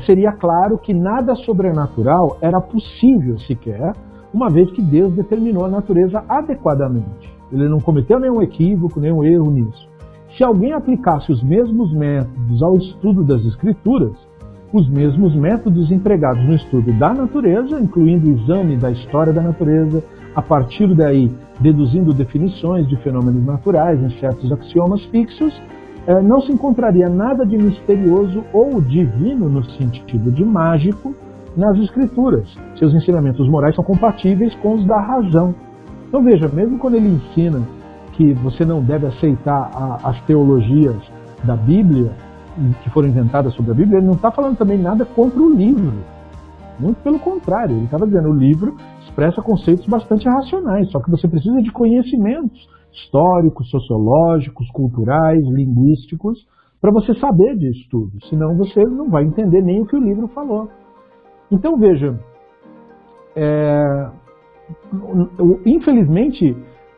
[0.05, 3.93] seria claro que nada sobrenatural era possível sequer,
[4.33, 7.31] uma vez que Deus determinou a natureza adequadamente.
[7.51, 9.89] Ele não cometeu nenhum equívoco, nenhum erro nisso.
[10.37, 14.13] Se alguém aplicasse os mesmos métodos ao estudo das Escrituras,
[14.71, 20.03] os mesmos métodos empregados no estudo da natureza, incluindo o exame da história da natureza,
[20.35, 25.59] a partir daí deduzindo definições de fenômenos naturais em certos axiomas fixos,
[26.23, 31.13] não se encontraria nada de misterioso ou divino no sentido de mágico
[31.55, 32.47] nas escrituras.
[32.77, 35.53] Seus ensinamentos morais são compatíveis com os da razão.
[36.07, 37.61] Então veja, mesmo quando ele ensina
[38.13, 40.97] que você não deve aceitar as teologias
[41.43, 42.11] da Bíblia,
[42.83, 45.93] que foram inventadas sobre a Bíblia, ele não está falando também nada contra o livro.
[46.79, 51.27] Muito pelo contrário, ele estava dizendo o livro expressa conceitos bastante racionais, só que você
[51.27, 52.67] precisa de conhecimentos
[53.01, 56.47] históricos, sociológicos, culturais, linguísticos,
[56.81, 58.11] para você saber disso tudo.
[58.25, 60.69] Senão você não vai entender nem o que o livro falou.
[61.51, 62.17] Então veja,
[63.35, 64.09] é,
[65.65, 66.55] infelizmente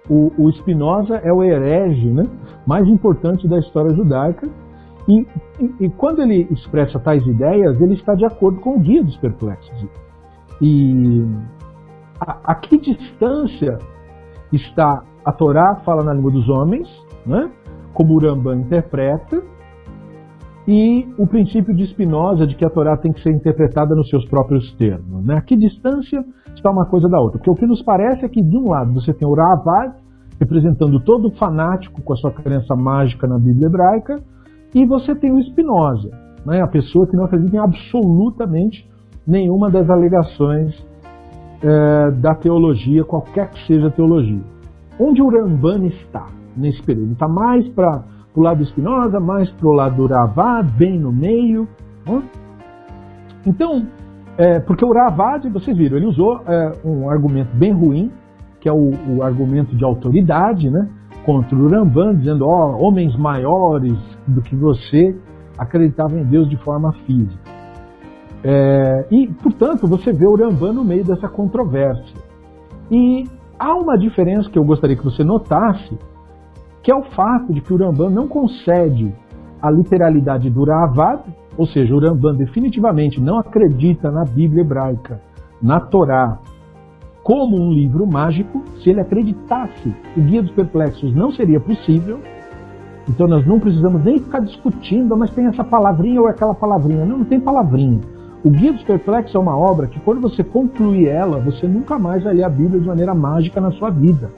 [0.10, 2.24] o, o Spinoza é o herege né,
[2.66, 4.50] mais importante da história judaica
[5.08, 5.28] e,
[5.60, 9.18] e, e, quando ele expressa tais ideias, ele está de acordo com o guia dos
[9.18, 9.86] perplexos.
[10.62, 11.26] E
[12.20, 13.80] a, a que distância
[14.54, 16.88] está a Torá fala na língua dos homens,
[17.26, 17.50] né?
[17.94, 19.42] como o Rambam interpreta,
[20.68, 24.26] e o princípio de Spinoza de que a Torá tem que ser interpretada nos seus
[24.26, 25.26] próprios termos.
[25.26, 25.36] Né?
[25.36, 27.40] A que distância está uma coisa da outra?
[27.40, 29.94] Porque o que nos parece é que, de um lado, você tem o Ravad,
[30.40, 34.22] representando todo fanático com a sua crença mágica na Bíblia hebraica,
[34.74, 36.10] e você tem o Spinoza,
[36.46, 38.90] né, a pessoa que não acredita em absolutamente
[39.28, 40.74] nenhuma das alegações
[41.62, 44.42] é, da teologia, qualquer que seja a teologia.
[45.04, 47.14] Onde o Ramban está nesse período?
[47.14, 48.04] Está mais para
[48.36, 51.68] o lado do Spinoza, mais para o lado do Ravad, bem no meio.
[52.06, 52.22] Né?
[53.48, 53.88] Então,
[54.38, 58.12] é, porque o Ravad, vocês viram, ele usou é, um argumento bem ruim,
[58.60, 60.88] que é o, o argumento de autoridade, né?
[61.26, 65.16] contra o Rambam, dizendo: ó, oh, homens maiores do que você
[65.58, 67.42] acreditavam em Deus de forma física.
[68.44, 72.22] É, e, portanto, você vê o Rambam no meio dessa controvérsia.
[72.92, 73.26] E
[73.62, 75.96] há uma diferença que eu gostaria que você notasse,
[76.82, 79.14] que é o fato de que o Rambam não concede
[79.62, 81.22] a literalidade do Ravad,
[81.56, 85.22] ou seja, o Rambam definitivamente não acredita na Bíblia hebraica,
[85.62, 86.40] na Torá,
[87.22, 92.20] como um livro mágico, se ele acreditasse o Guia dos Perplexos não seria possível,
[93.08, 97.06] então nós não precisamos nem ficar discutindo, mas tem essa palavrinha ou aquela palavrinha.
[97.06, 98.00] Não, não tem palavrinha.
[98.44, 102.24] O Guia dos Perplexos é uma obra que, quando você concluir ela, você nunca mais
[102.24, 104.32] vai ler a Bíblia de maneira mágica na sua vida.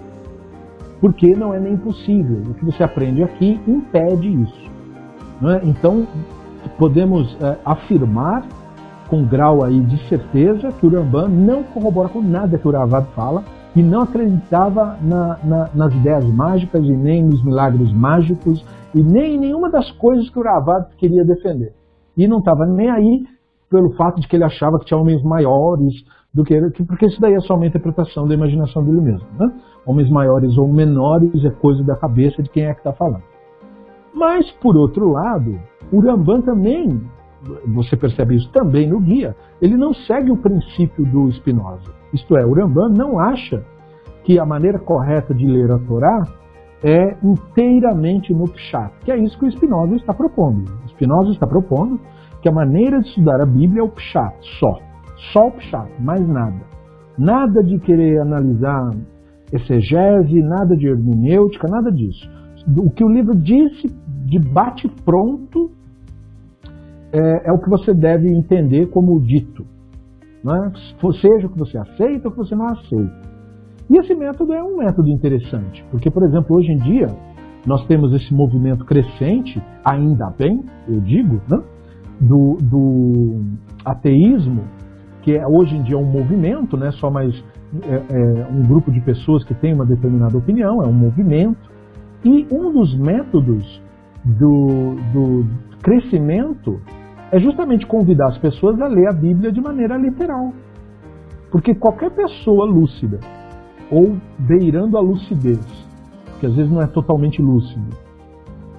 [0.99, 2.41] Porque não é nem possível.
[2.49, 4.71] O que você aprende aqui impede isso.
[5.41, 5.61] É?
[5.63, 6.05] Então,
[6.77, 8.45] podemos é, afirmar
[9.07, 13.07] com grau aí de certeza que o Rambam não corrobora com nada que o Ravad
[13.15, 13.43] fala
[13.75, 19.35] e não acreditava na, na, nas ideias mágicas e nem nos milagres mágicos e nem
[19.35, 21.73] em nenhuma das coisas que o Ravad queria defender.
[22.17, 23.23] E não estava nem aí
[23.73, 27.19] pelo fato de que ele achava que tinha homens maiores do que ele, porque isso
[27.19, 29.27] daí é só uma interpretação da imaginação dele mesmo.
[29.39, 29.51] Né?
[29.83, 33.23] Homens maiores ou menores é coisa da cabeça de quem é que está falando.
[34.13, 35.59] Mas, por outro lado,
[35.91, 37.01] o Ramban também,
[37.73, 41.91] você percebe isso também no guia, ele não segue o princípio do Spinoza.
[42.13, 43.65] Isto é, o Ramban não acha
[44.23, 46.27] que a maneira correta de ler a Torá
[46.83, 50.71] é inteiramente no Pshat, que é isso que o Spinoza está propondo.
[50.85, 51.99] O Spinoza está propondo
[52.43, 54.77] que a maneira de estudar a Bíblia é o Pshat, só.
[55.31, 56.59] Só o Pshat, mais nada.
[57.17, 58.91] Nada de querer analisar
[59.49, 62.29] exegese, nada de hermenêutica, nada disso.
[62.77, 63.87] O que o livro disse
[64.25, 65.71] de bate pronto
[67.13, 69.65] é, é o que você deve entender como dito.
[70.43, 70.73] Né?
[71.21, 73.21] Seja o que você aceita ou o que você não aceita.
[73.89, 77.07] E esse método é um método interessante, porque, por exemplo, hoje em dia,
[77.65, 81.61] nós temos esse movimento crescente, ainda bem, eu digo, né?
[82.19, 83.41] Do, do
[83.83, 84.63] ateísmo,
[85.21, 87.33] que é, hoje em dia é um movimento, não é só mais
[87.83, 91.71] é, é, um grupo de pessoas que tem uma determinada opinião, é um movimento.
[92.23, 93.81] E um dos métodos
[94.23, 95.45] do, do
[95.81, 96.79] crescimento
[97.31, 100.53] é justamente convidar as pessoas a ler a Bíblia de maneira literal.
[101.51, 103.19] Porque qualquer pessoa lúcida,
[103.91, 105.65] ou beirando a lucidez,
[106.39, 107.95] que às vezes não é totalmente lúcido,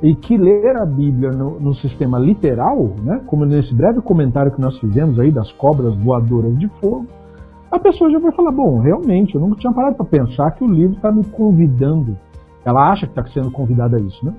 [0.04, 4.60] e que ler a Bíblia no, no, sistema literal, né, como nesse breve comentário que
[4.60, 7.06] nós fizemos aí das cobras voadoras de fogo,
[7.70, 10.70] a pessoa já vai falar: bom, realmente, eu nunca tinha parado para pensar que o
[10.70, 12.18] livro está me convidando.
[12.66, 14.34] Ela acha que está sendo convidada a isso, né?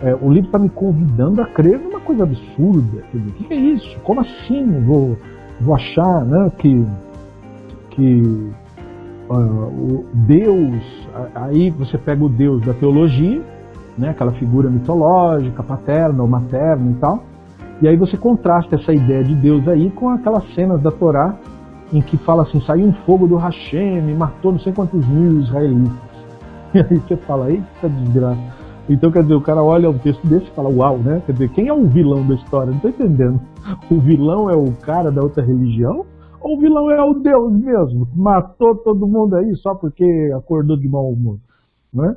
[0.00, 3.02] É, o livro está me convidando a crer numa coisa absurda.
[3.10, 3.98] Quer dizer, o que, é isso?
[4.04, 5.16] Como assim vou,
[5.60, 6.86] vou achar né, que,
[7.90, 8.22] que
[9.28, 11.08] uh, o Deus.
[11.34, 13.42] Aí você pega o Deus da teologia,
[13.96, 17.22] né, aquela figura mitológica, paterna ou materna e tal,
[17.82, 21.36] e aí você contrasta essa ideia de Deus aí com aquelas cenas da Torá
[21.92, 25.40] em que fala assim: saiu um fogo do Hashem e matou não sei quantos mil
[25.40, 25.92] israelitas.
[26.74, 28.64] E aí você fala: eita desgraça.
[28.88, 31.22] Então, quer dizer, o cara olha um texto desse e fala, uau, né?
[31.24, 32.70] Quer dizer, quem é o vilão da história?
[32.70, 33.40] Não tô entendendo.
[33.90, 36.04] O vilão é o cara da outra religião?
[36.38, 38.06] Ou o vilão é o Deus mesmo?
[38.14, 40.04] Matou todo mundo aí só porque
[40.36, 41.38] acordou de mau humor,
[41.92, 42.14] né?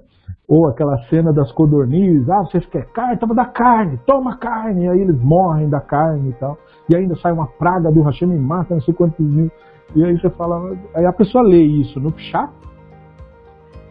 [0.47, 3.17] Ou aquela cena das codornizes, ah, vocês querem carne?
[3.17, 6.57] Toma da carne, toma carne, e aí eles morrem da carne e tal.
[6.89, 9.51] E ainda sai uma praga do Hashem e mata não sei quantos mil.
[9.95, 12.49] E aí você fala, aí a pessoa lê isso no chat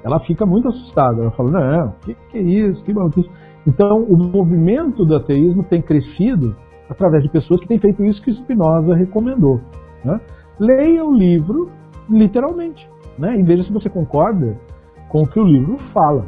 [0.07, 1.21] ela fica muito assustada.
[1.21, 2.83] Ela fala: não, o que, que, é isso?
[2.85, 3.29] Que maluquice.
[3.67, 6.55] Então, o movimento do ateísmo tem crescido
[6.89, 9.61] através de pessoas que têm feito isso que Spinoza recomendou.
[10.05, 10.21] Né?
[10.61, 11.69] Leia o livro
[12.09, 13.37] literalmente né?
[13.37, 14.57] e veja se você concorda
[15.09, 16.27] com o que o livro fala.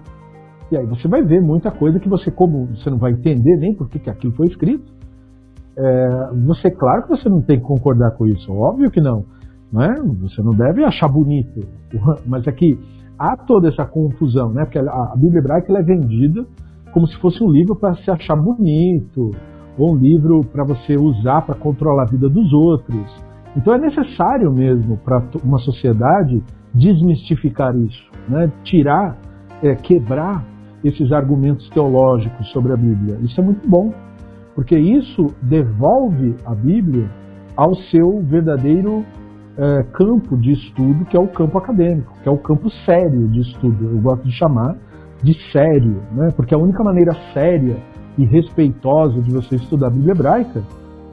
[0.71, 3.75] E aí você vai ver muita coisa que você, como você não vai entender nem
[3.75, 4.93] por que aquilo foi escrito,
[5.77, 9.25] é, você, claro que você não tem que concordar com isso, óbvio que não.
[9.73, 9.95] não é?
[10.23, 11.61] Você não deve achar bonito,
[12.27, 12.79] mas é que
[13.19, 14.65] há toda essa confusão, né?
[14.65, 16.45] Porque a, Bíblia hebraica é vendida
[16.93, 19.31] como se fosse um livro para se achar bonito,
[19.79, 23.25] ou um livro para você usar para controlar a vida dos outros.
[23.57, 26.43] Então é necessário mesmo para uma sociedade
[26.79, 28.51] desmistificar isso, né?
[28.63, 29.17] tirar,
[29.63, 30.45] é, quebrar
[30.85, 33.19] esses argumentos teológicos sobre a Bíblia.
[33.23, 33.93] Isso é muito bom,
[34.55, 37.11] porque isso devolve a Bíblia
[37.57, 39.05] ao seu verdadeiro
[39.57, 43.41] é, campo de estudo, que é o campo acadêmico, que é o campo sério de
[43.41, 43.91] estudo.
[43.91, 44.77] Eu gosto de chamar
[45.23, 46.33] de sério, né?
[46.37, 47.77] porque a única maneira séria
[48.17, 50.63] e respeitosa de você estudar a Bíblia hebraica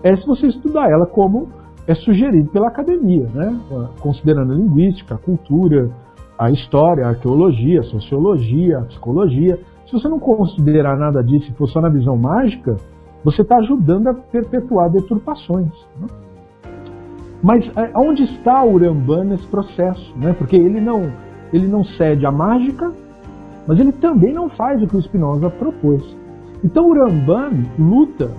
[0.03, 1.49] é se você estudar ela como
[1.87, 3.59] é sugerido pela academia, né?
[3.99, 5.91] considerando a linguística, a cultura,
[6.37, 9.59] a história, a arqueologia, a sociologia, a psicologia.
[9.85, 12.75] Se você não considerar nada disso e for só na visão mágica,
[13.23, 15.71] você está ajudando a perpetuar deturpações.
[15.99, 16.07] Né?
[17.41, 20.13] Mas é, onde está o Uramban nesse processo?
[20.17, 20.33] Né?
[20.33, 21.11] Porque ele não,
[21.53, 22.91] ele não cede à mágica,
[23.67, 26.03] mas ele também não faz o que o Spinoza propôs.
[26.63, 28.31] Então o Uramban luta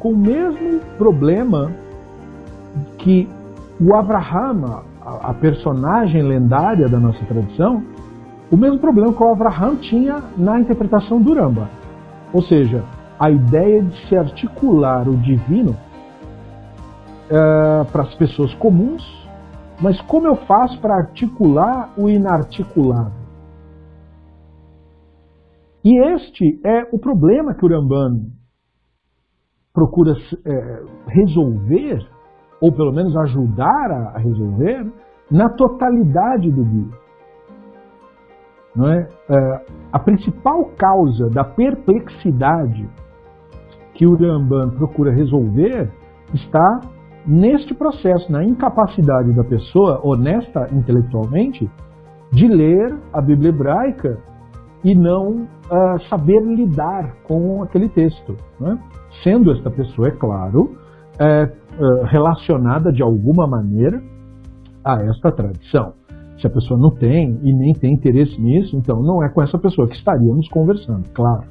[0.00, 1.70] com o mesmo problema
[2.98, 3.28] que
[3.80, 7.82] o Avraham, a personagem lendária da nossa tradição,
[8.50, 11.68] o mesmo problema que o Avraham tinha na interpretação do Uramban.
[12.32, 12.84] Ou seja,
[13.18, 15.72] a ideia de se articular o divino
[17.30, 19.02] uh, para as pessoas comuns,
[19.80, 23.22] mas como eu faço para articular o inarticulável?
[25.84, 28.26] E este é o problema que o Ramban
[29.72, 32.06] procura é, resolver,
[32.62, 34.86] ou pelo menos ajudar a, resolver,
[35.28, 37.02] na totalidade do guia.
[38.74, 39.08] Não é?
[39.28, 39.60] é?
[39.92, 42.88] a principal causa da perplexidade
[43.94, 45.90] que o Ramban procura resolver
[46.32, 46.80] está
[47.26, 51.68] neste processo, na incapacidade da pessoa, honesta intelectualmente,
[52.30, 54.18] de ler a Bíblia hebraica
[54.84, 58.36] e não uh, saber lidar com aquele texto.
[58.58, 58.78] Né?
[59.22, 60.76] Sendo esta pessoa, é claro,
[61.18, 61.50] é,
[62.06, 64.02] relacionada de alguma maneira
[64.84, 65.94] a esta tradição.
[66.38, 69.58] Se a pessoa não tem e nem tem interesse nisso, então não é com essa
[69.58, 71.44] pessoa que estaríamos conversando, claro.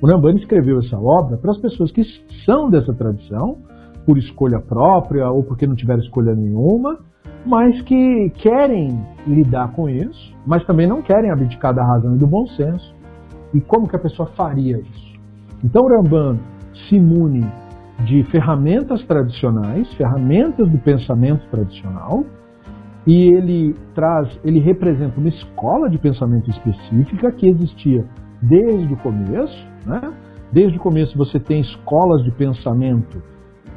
[0.00, 2.02] O Nambani escreveu essa obra para as pessoas que
[2.44, 3.56] são dessa tradição,
[4.04, 6.98] por escolha própria ou porque não tiveram escolha nenhuma,
[7.44, 12.26] mas que querem lidar com isso, mas também não querem abdicar da razão e do
[12.26, 12.94] bom senso.
[13.54, 15.16] E como que a pessoa faria isso?
[15.64, 16.38] Então Ramban
[16.88, 17.46] se imune
[18.04, 22.24] de ferramentas tradicionais, ferramentas do pensamento tradicional,
[23.06, 28.04] e ele traz, ele representa uma escola de pensamento específica que existia
[28.42, 30.12] desde o começo, né?
[30.52, 33.22] Desde o começo você tem escolas de pensamento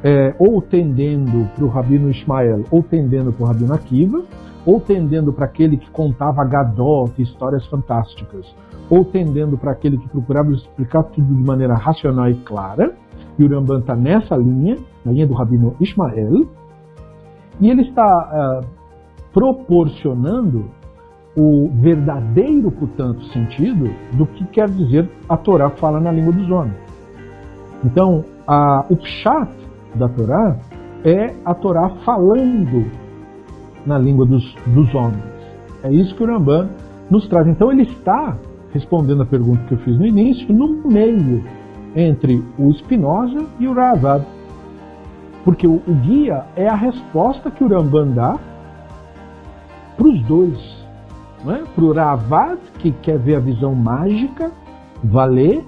[0.02, 4.24] é, ou tendendo para o Rabino Ismael, ou tendendo para o Rabino Akiva,
[4.64, 8.46] ou tendendo para aquele que contava Gadot, histórias fantásticas,
[8.88, 12.94] ou tendendo para aquele que procurava explicar tudo de maneira racional e clara.
[13.40, 16.46] E o Ramban está nessa linha, na linha do Rabino Ismael,
[17.58, 18.66] e ele está uh,
[19.32, 20.66] proporcionando
[21.34, 26.76] o verdadeiro, portanto, sentido do que quer dizer a Torá fala na língua dos homens.
[27.82, 29.50] Então, a, o Pshat
[29.94, 30.58] da Torá
[31.02, 32.90] é a Torá falando
[33.86, 35.24] na língua dos, dos homens.
[35.82, 36.68] É isso que o Ramban
[37.10, 37.46] nos traz.
[37.46, 38.36] Então, ele está
[38.74, 41.42] respondendo a pergunta que eu fiz no início, no meio
[41.94, 44.24] entre o Spinoza e o Ravad.
[45.44, 48.38] Porque o, o guia é a resposta que o Ramban dá
[49.96, 50.80] para os dois.
[51.46, 51.64] É?
[51.74, 54.52] Para o Ravad, que quer ver a visão mágica,
[55.02, 55.64] valer,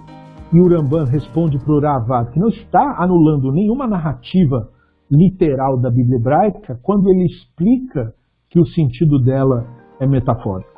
[0.52, 4.68] e o Ramban responde para o Ravad, que não está anulando nenhuma narrativa
[5.10, 8.14] literal da Bíblia hebraica, quando ele explica
[8.50, 9.66] que o sentido dela
[9.98, 10.70] é metafórico.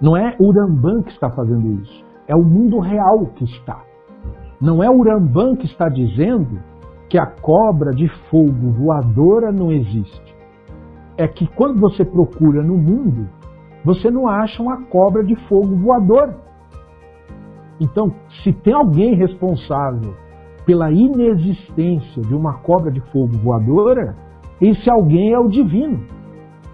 [0.00, 3.87] Não é o Ramban que está fazendo isso, é o mundo real que está.
[4.60, 6.60] Não é o Ramban que está dizendo
[7.08, 10.36] que a cobra de fogo voadora não existe.
[11.16, 13.28] É que quando você procura no mundo,
[13.84, 16.34] você não acha uma cobra de fogo voador.
[17.80, 20.14] Então, se tem alguém responsável
[20.66, 24.16] pela inexistência de uma cobra de fogo voadora,
[24.60, 26.00] esse alguém é o divino.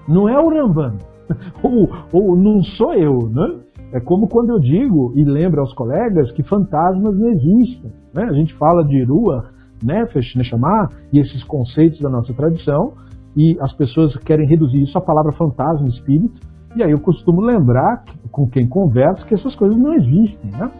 [0.08, 0.94] Não é o Ramban
[1.62, 3.63] ou, ou não sou eu, né?
[3.94, 7.92] É como quando eu digo e lembro aos colegas que fantasmas não existem.
[8.12, 8.24] Né?
[8.24, 9.48] A gente fala de Ruach,
[9.82, 12.92] Nefesh, Neshama e esses conceitos da nossa tradição
[13.36, 16.40] e as pessoas querem reduzir isso à palavra fantasma, espírito.
[16.76, 20.70] E aí eu costumo lembrar com quem converso que essas coisas não existem, né?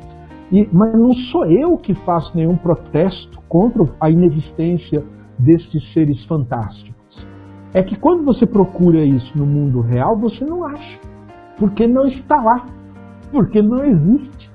[0.53, 5.03] E, mas não sou eu que faço nenhum protesto contra a inexistência
[5.39, 6.95] destes seres fantásticos
[7.75, 11.01] é que quando você procura isso no mundo real, você não acha.
[11.59, 12.65] Porque não está lá.
[13.35, 14.51] Porque não existe.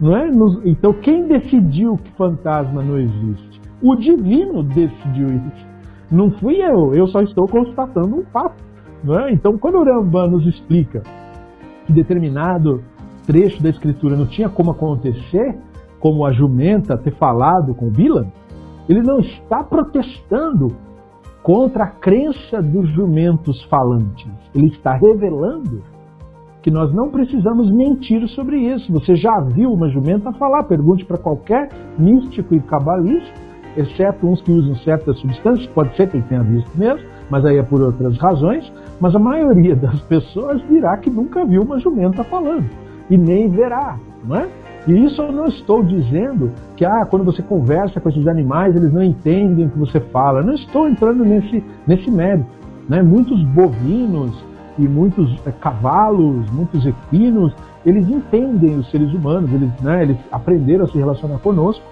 [0.00, 0.28] Não é?
[0.64, 3.60] Então, quem decidiu que fantasma não existe?
[3.82, 5.66] O divino decidiu isso.
[6.10, 8.64] Não fui eu, eu só estou constatando um fato.
[9.04, 9.30] Não é?
[9.30, 11.02] Então, quando o Rambam nos explica
[11.86, 12.82] que determinado
[13.26, 15.54] trecho da escritura não tinha como acontecer,
[16.00, 18.32] como a jumenta ter falado com Bilam,
[18.88, 20.68] ele não está protestando
[21.42, 24.26] contra a crença dos jumentos falantes.
[24.54, 25.82] Ele está revelando
[26.64, 28.90] que nós não precisamos mentir sobre isso.
[28.90, 30.62] Você já viu uma jumenta falar?
[30.62, 33.30] Pergunte para qualquer místico e cabalista,
[33.76, 37.58] exceto uns que usam certas substâncias, pode ser que ele tenha visto mesmo, mas aí
[37.58, 38.72] é por outras razões.
[38.98, 42.64] Mas a maioria das pessoas dirá que nunca viu uma jumenta falando
[43.10, 44.48] e nem verá, não é?
[44.88, 48.90] E isso eu não estou dizendo que ah, quando você conversa com esses animais, eles
[48.90, 50.42] não entendem o que você fala.
[50.42, 52.48] Não estou entrando nesse, nesse mérito.
[52.88, 53.02] Né?
[53.02, 54.42] Muitos bovinos
[54.78, 57.54] e muitos é, cavalos, muitos equinos,
[57.84, 61.84] eles entendem os seres humanos, eles, né, eles aprenderam a se relacionar conosco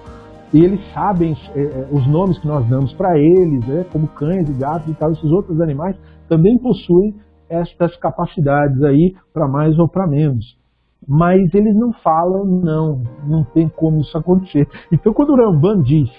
[0.53, 4.53] e eles sabem é, os nomes que nós damos para eles, né, como cães e
[4.53, 5.97] gatos e tal, esses outros animais
[6.29, 7.15] também possuem
[7.49, 10.61] estas capacidades aí para mais ou para menos
[11.07, 14.69] mas eles não falam, não, não tem como isso acontecer.
[14.91, 16.11] Então, quando o Ramban diz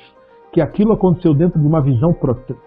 [0.51, 2.16] que aquilo aconteceu dentro de uma visão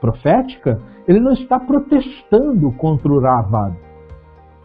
[0.01, 3.77] profética, ele não está protestando contra o Ravad,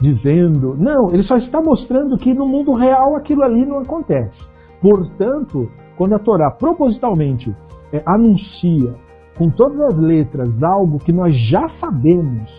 [0.02, 4.38] dizendo, não, ele só está mostrando que no mundo real aquilo ali não acontece.
[4.82, 7.56] Portanto, quando a Torá propositalmente
[7.94, 8.96] é, anuncia
[9.38, 12.50] com todas as letras algo que nós já sabemos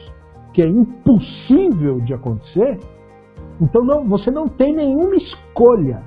[0.52, 2.78] que é impossível de acontecer,
[3.60, 6.02] então não, você não tem nenhuma escolha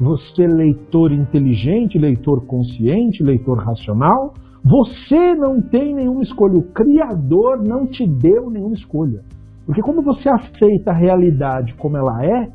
[0.00, 4.32] você, leitor inteligente, leitor consciente, leitor racional,
[4.64, 6.56] você não tem nenhuma escolha.
[6.56, 9.22] O Criador não te deu nenhuma escolha.
[9.70, 12.48] Porque como você aceita a realidade como ela é,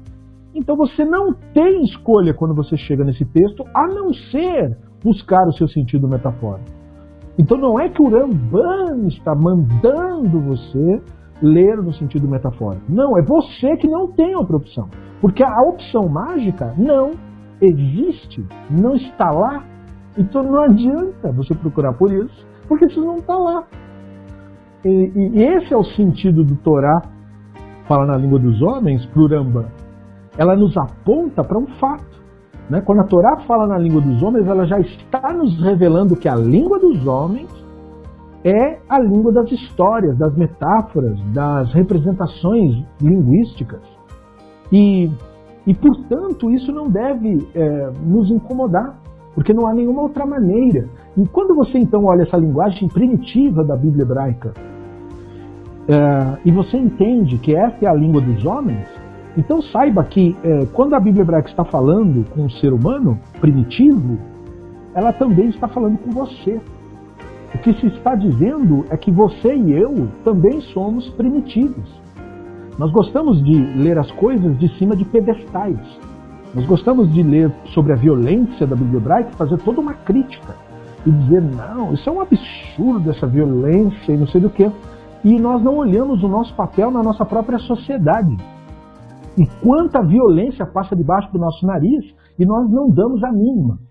[0.53, 5.53] então você não tem escolha quando você chega nesse texto, a não ser buscar o
[5.53, 6.69] seu sentido metafórico.
[7.39, 11.01] Então não é que o Ramban está mandando você
[11.41, 12.83] ler no sentido metafórico.
[12.89, 14.89] Não, é você que não tem outra opção.
[15.21, 17.11] Porque a opção mágica não
[17.61, 19.63] existe, não está lá,
[20.17, 23.63] então não adianta você procurar por isso, porque isso não está lá.
[24.85, 27.01] E, e, esse é o sentido do Torá,
[27.87, 29.65] fala na língua dos homens, Rambam.
[30.37, 32.23] Ela nos aponta para um fato.
[32.69, 32.81] Né?
[32.81, 36.35] Quando a Torá fala na língua dos homens, ela já está nos revelando que a
[36.35, 37.49] língua dos homens
[38.43, 43.81] é a língua das histórias, das metáforas, das representações linguísticas.
[44.71, 45.09] E
[45.67, 48.95] e, portanto, isso não deve é, nos incomodar,
[49.33, 50.87] porque não há nenhuma outra maneira.
[51.17, 54.53] E quando você então olha essa linguagem primitiva da Bíblia hebraica
[55.87, 58.87] é, e você entende que essa é a língua dos homens,
[59.37, 64.17] então saiba que é, quando a Bíblia hebraica está falando com o ser humano primitivo,
[64.93, 66.59] ela também está falando com você.
[67.53, 71.89] O que se está dizendo é que você e eu também somos primitivos.
[72.77, 75.79] Nós gostamos de ler as coisas de cima de pedestais.
[76.53, 80.55] Nós gostamos de ler sobre a violência da Bíblia hebraica e fazer toda uma crítica.
[81.05, 84.69] E dizer, não, isso é um absurdo, essa violência e não sei do que.
[85.25, 88.37] E nós não olhamos o nosso papel na nossa própria sociedade.
[89.35, 92.05] E quanta violência passa debaixo do nosso nariz
[92.37, 93.79] e nós não damos a mínima.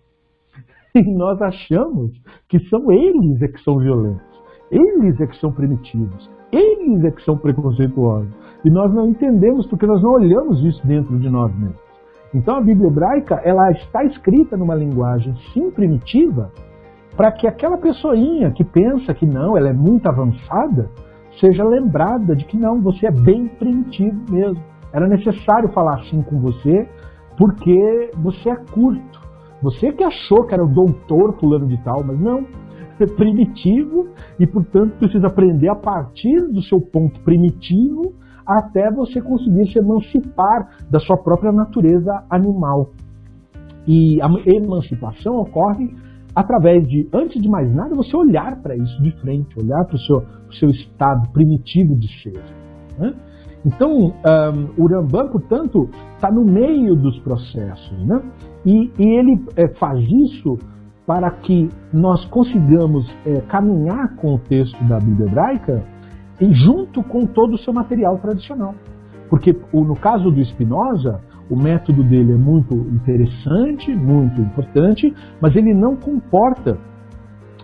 [0.97, 2.13] E nós achamos
[2.49, 4.25] que são eles é que são violentos.
[4.71, 6.31] Eles é que são primitivos.
[6.53, 8.33] Eles é que são preconceituosos.
[8.65, 11.81] E nós não entendemos porque nós não olhamos isso dentro de nós mesmos.
[12.33, 16.53] Então a Bíblia hebraica ela está escrita numa linguagem sim primitiva
[17.17, 20.89] para que aquela pessoinha que pensa que não, ela é muito avançada,
[21.41, 24.63] seja lembrada de que não, você é bem primitivo mesmo.
[24.93, 26.89] Era necessário falar assim com você
[27.37, 29.21] porque você é curto.
[29.63, 32.47] Você que achou que era o doutor fulano de tal, mas não,
[33.17, 34.09] primitivo
[34.39, 38.15] e, portanto, precisa aprender a partir do seu ponto primitivo
[38.47, 42.91] até você conseguir se emancipar da sua própria natureza animal.
[43.87, 45.95] E a emancipação ocorre
[46.35, 49.99] através de, antes de mais nada, você olhar para isso de frente, olhar para o
[49.99, 50.25] seu,
[50.59, 52.43] seu estado primitivo de ser.
[52.99, 53.15] Né?
[53.65, 57.99] Então, um, o Rambam, portanto, está no meio dos processos.
[58.05, 58.21] Né?
[58.67, 60.59] E, e ele é, faz isso
[61.07, 65.85] para que nós consigamos é, caminhar com o texto da Bíblia hebraica
[66.41, 68.75] e junto com todo o seu material tradicional.
[69.29, 71.21] Porque no caso do Spinoza,
[71.51, 76.79] o método dele é muito interessante, muito importante, mas ele não comporta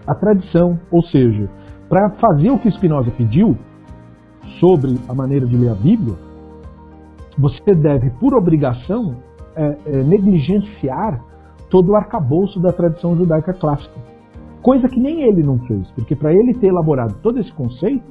[0.07, 0.79] a tradição.
[0.91, 1.49] Ou seja,
[1.89, 3.57] para fazer o que Spinoza pediu
[4.59, 6.17] sobre a maneira de ler a Bíblia,
[7.39, 9.17] você deve, por obrigação,
[9.57, 11.21] é, é, negligenciar
[11.71, 13.95] todo o arcabouço da tradição judaica clássica.
[14.61, 18.05] Coisa que nem ele não fez, porque para ele ter elaborado todo esse conceito,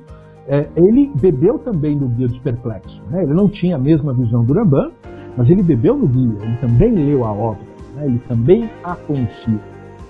[0.47, 2.99] é, ele bebeu também no Guia dos Perplexos.
[3.11, 3.21] Né?
[3.21, 4.91] Ele não tinha a mesma visão do Rambam,
[5.37, 7.61] mas ele bebeu no Guia, ele também leu a obra,
[7.95, 8.05] né?
[8.05, 9.59] ele também a conhecia.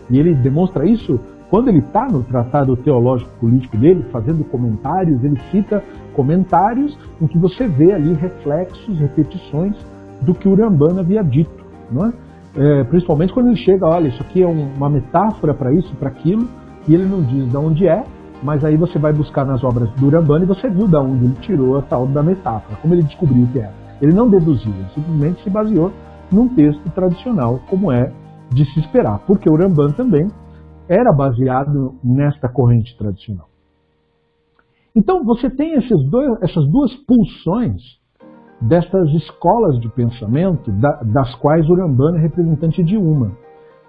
[0.10, 5.40] E ele demonstra isso quando ele está no tratado teológico político dele, fazendo comentários, ele
[5.52, 9.76] cita comentários em que você vê ali reflexos, repetições
[10.22, 11.66] do que o Rambam havia dito.
[11.92, 12.14] Não é?
[12.56, 16.10] É, principalmente quando ele chega, olha, isso aqui é um, uma metáfora para isso, para
[16.10, 16.48] aquilo,
[16.88, 18.04] e ele não diz de onde é,
[18.44, 21.36] mas aí você vai buscar nas obras do Urambano e você viu de onde ele
[21.42, 23.74] tirou a tal da metáfora, como ele descobriu que era.
[24.02, 25.92] Ele não deduziu, ele simplesmente se baseou
[26.32, 28.12] num texto tradicional, como é
[28.52, 30.28] de se esperar, porque o Urambano também
[30.88, 33.48] era baseado nesta corrente tradicional.
[34.96, 35.76] Então você tem
[36.10, 38.00] dois, essas duas pulsões
[38.62, 43.32] destas escolas de pensamento, das quais o Urambano é representante de uma,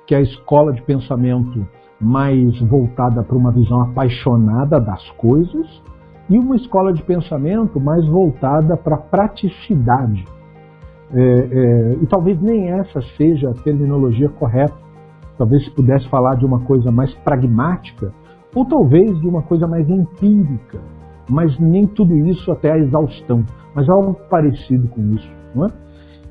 [0.06, 1.66] que é a escola de pensamento
[2.00, 5.66] mais voltada para uma visão apaixonada das coisas
[6.30, 10.24] e uma escola de pensamento mais voltada para a praticidade.
[11.12, 14.78] É, é, e talvez nem essa seja a terminologia correta.
[15.36, 18.12] talvez se pudesse falar de uma coisa mais pragmática,
[18.54, 20.78] ou talvez de uma coisa mais empírica,
[21.28, 25.30] mas nem tudo isso até a exaustão, mas algo parecido com isso.
[25.54, 25.68] Não é?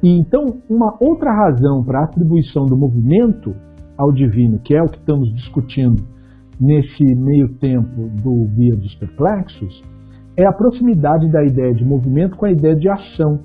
[0.02, 3.54] E então, uma outra razão para a atribuição do movimento
[3.98, 6.02] ao divino, que é o que estamos discutindo
[6.60, 9.84] nesse meio tempo do Guia dos Perplexos,
[10.36, 13.40] é a proximidade da ideia de movimento com a ideia de ação,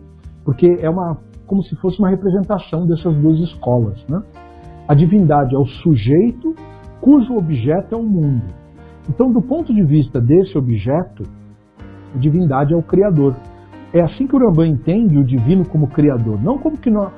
[0.45, 4.03] porque é uma como se fosse uma representação dessas duas escolas.
[4.09, 4.21] Né?
[4.89, 6.55] A divindade é o sujeito
[7.01, 8.43] cujo objeto é o mundo.
[9.09, 11.23] Então, do ponto de vista desse objeto,
[12.15, 13.37] a divindade é o criador.
[13.93, 17.13] É assim que o Rambam entende o divino como criador, não como que nós,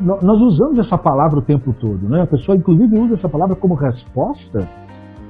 [0.00, 2.06] nós usamos essa palavra o tempo todo.
[2.08, 2.20] Né?
[2.22, 4.68] A pessoa, inclusive, usa essa palavra como resposta,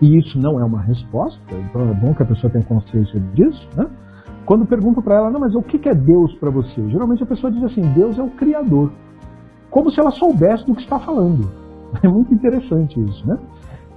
[0.01, 3.69] e isso não é uma resposta, então é bom que a pessoa tenha consciência disso.
[3.77, 3.87] Né?
[4.47, 6.89] Quando perguntam para ela, não, mas o que é Deus para você?
[6.89, 8.91] Geralmente a pessoa diz assim: Deus é o Criador.
[9.71, 11.49] Como se ela soubesse do que está falando.
[12.05, 13.37] É muito interessante isso, né?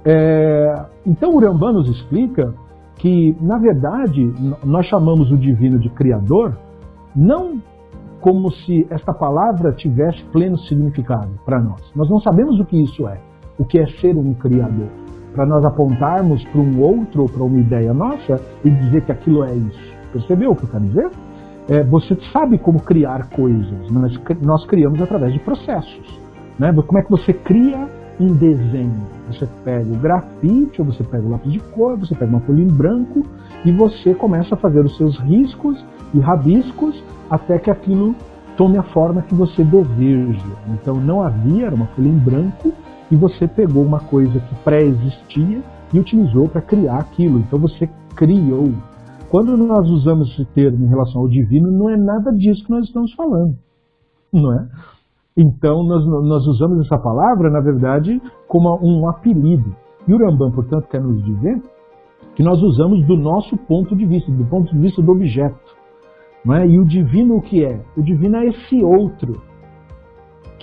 [0.04, 2.52] É, então o nos explica
[2.96, 4.34] que, na verdade,
[4.64, 6.58] nós chamamos o divino de Criador
[7.14, 7.62] não
[8.20, 11.80] como se esta palavra tivesse pleno significado para nós.
[11.94, 13.20] Nós não sabemos o que isso é,
[13.56, 15.03] o que é ser um Criador.
[15.34, 19.42] Para nós apontarmos para um outro ou para uma ideia nossa e dizer que aquilo
[19.44, 19.94] é isso.
[20.12, 21.10] Percebeu o que eu quero dizer?
[21.68, 26.20] É, você sabe como criar coisas, mas nós criamos através de processos.
[26.58, 26.72] Né?
[26.72, 27.88] Como é que você cria
[28.20, 29.06] um desenho?
[29.28, 32.62] Você pega o grafite, ou você pega o lápis de cor, você pega uma folha
[32.62, 33.24] em branco
[33.64, 38.14] e você começa a fazer os seus riscos e rabiscos até que aquilo
[38.56, 40.46] tome a forma que você deseja.
[40.68, 42.72] Então não havia, era uma folha em branco,
[43.10, 47.38] e você pegou uma coisa que pré-existia e utilizou para criar aquilo.
[47.38, 48.72] Então você criou.
[49.30, 52.86] Quando nós usamos esse termo em relação ao divino, não é nada disso que nós
[52.86, 53.56] estamos falando.
[54.32, 54.68] Não é?
[55.36, 59.74] Então, nós, nós usamos essa palavra, na verdade, como um apelido.
[60.06, 61.60] E o Rambam, portanto, quer nos dizer
[62.36, 65.74] que nós usamos do nosso ponto de vista, do ponto de vista do objeto.
[66.44, 66.68] Não é?
[66.68, 67.80] E o divino o que é?
[67.96, 69.40] O divino é esse outro,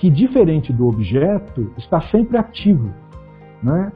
[0.02, 2.90] que diferente do objeto, está sempre ativo.
[3.62, 3.92] Não é?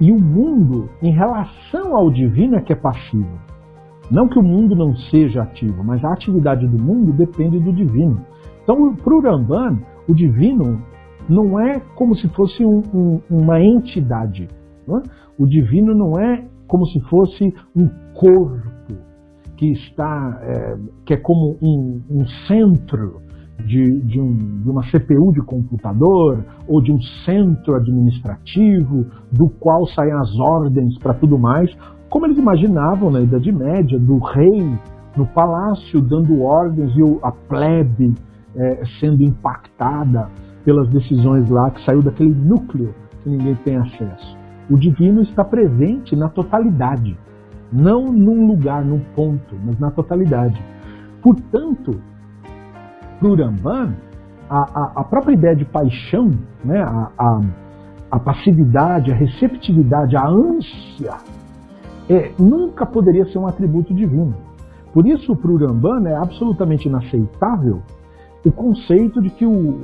[0.00, 3.40] E o mundo, em relação ao divino, é que é passivo.
[4.08, 8.24] Não que o mundo não seja ativo, mas a atividade do mundo depende do divino.
[8.62, 10.80] Então, para o Ramban, o divino
[11.28, 14.46] não é como se fosse um, um, uma entidade.
[14.88, 15.02] É?
[15.36, 18.94] O divino não é como se fosse um corpo
[19.56, 23.20] que está, é, que é como um, um centro
[23.58, 29.86] de, de, um, de, uma CPU de computador ou de um centro administrativo do qual
[29.86, 31.70] saem as ordens para tudo mais,
[32.08, 34.78] como eles imaginavam na Idade Média, do rei
[35.16, 38.14] no palácio dando ordens e a plebe
[38.56, 40.28] é, sendo impactada
[40.64, 44.36] pelas decisões lá que saiu daquele núcleo que ninguém tem acesso.
[44.70, 47.16] O divino está presente na totalidade,
[47.72, 50.62] não num lugar, num ponto, mas na totalidade.
[51.22, 52.00] Portanto,
[53.22, 53.94] para o Ramban,
[54.50, 56.32] a, a, a, própria ideia de paixão,
[56.64, 57.40] né, a, a,
[58.10, 61.14] a passividade, a receptividade, a ânsia,
[62.10, 64.34] é, nunca poderia ser um atributo divino.
[64.92, 67.80] Por isso, para o Ramban, é absolutamente inaceitável
[68.44, 69.82] o conceito de que o,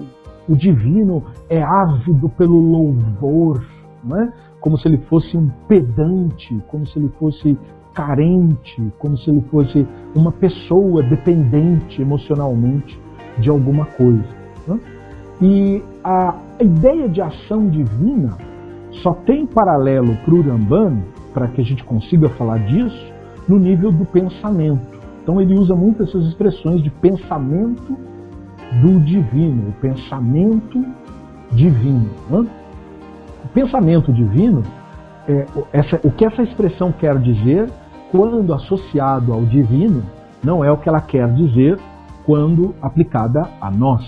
[0.49, 3.65] o divino é ávido pelo louvor,
[4.03, 4.33] não é?
[4.61, 7.57] como se ele fosse um pedante, como se ele fosse
[7.95, 12.99] carente, como se ele fosse uma pessoa dependente emocionalmente
[13.39, 14.25] de alguma coisa.
[14.67, 14.79] Né?
[15.41, 18.37] E a ideia de ação divina
[19.03, 23.13] só tem paralelo para o Ramban, para que a gente consiga falar disso,
[23.49, 24.99] no nível do pensamento.
[25.23, 27.97] Então ele usa muito essas expressões de pensamento
[28.83, 30.85] do divino, o pensamento
[31.53, 32.11] divino.
[32.29, 32.47] Né?
[33.45, 34.63] O pensamento divino,
[35.29, 37.71] é, essa, o que essa expressão quer dizer
[38.11, 40.03] quando associado ao divino,
[40.43, 41.79] não é o que ela quer dizer
[42.29, 44.05] quando aplicada a nós.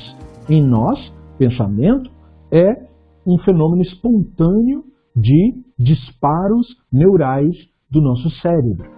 [0.46, 2.10] Em nós, pensamento
[2.52, 2.84] é
[3.26, 4.84] um fenômeno espontâneo
[5.16, 7.56] de disparos neurais
[7.90, 8.90] do nosso cérebro.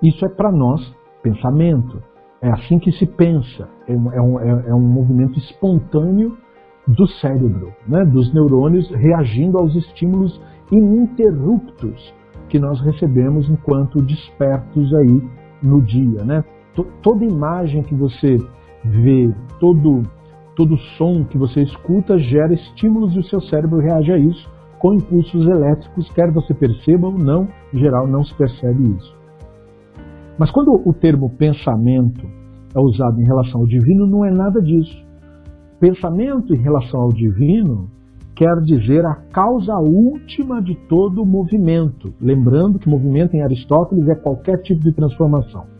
[0.00, 0.80] Isso é para nós
[1.20, 2.00] pensamento.
[2.40, 3.68] É assim que se pensa.
[3.88, 6.38] É um, é um, é, é um movimento espontâneo
[6.86, 8.04] do cérebro, né?
[8.04, 10.40] dos neurônios reagindo aos estímulos
[10.70, 12.14] ininterruptos
[12.48, 15.22] que nós recebemos enquanto despertos aí
[15.60, 16.22] no dia.
[16.22, 16.44] Né?
[17.02, 18.36] Toda imagem que você
[18.84, 20.02] vê, todo,
[20.56, 24.92] todo som que você escuta gera estímulos e o seu cérebro reage a isso com
[24.92, 29.16] impulsos elétricos, quer você perceba ou não, em geral não se percebe isso.
[30.38, 32.26] Mas quando o termo pensamento
[32.74, 35.02] é usado em relação ao divino, não é nada disso.
[35.80, 37.88] Pensamento em relação ao divino
[38.34, 42.12] quer dizer a causa última de todo movimento.
[42.20, 45.73] Lembrando que movimento em Aristóteles é qualquer tipo de transformação.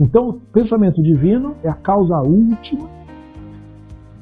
[0.00, 2.88] Então, o pensamento divino é a causa última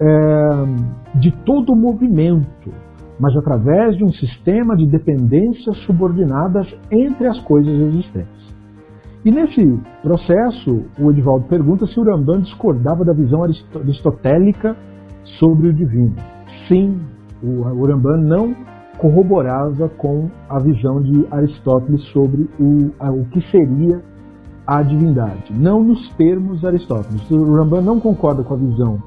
[0.01, 2.73] é, de todo movimento,
[3.19, 8.41] mas através de um sistema de dependências subordinadas entre as coisas existentes.
[9.25, 14.75] E nesse processo, o Edivaldo pergunta se o Rambam discordava da visão aristotélica
[15.39, 16.17] sobre o divino.
[16.67, 16.99] Sim,
[17.43, 18.55] o Rambam não
[18.97, 24.01] corroborava com a visão de Aristóteles sobre o, o que seria
[24.71, 27.29] a divindade, não nos termos Aristóteles.
[27.29, 29.03] O Rambam não concorda com a visão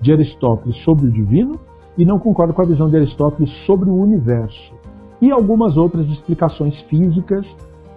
[0.00, 1.58] de Aristóteles sobre o divino
[1.98, 4.72] e não concorda com a visão de Aristóteles sobre o universo.
[5.20, 7.44] E algumas outras explicações físicas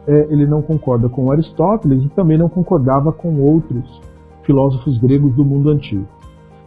[0.08, 4.02] é, ele não concorda com Aristóteles e também não concordava com outros
[4.42, 6.08] filósofos gregos do mundo antigo.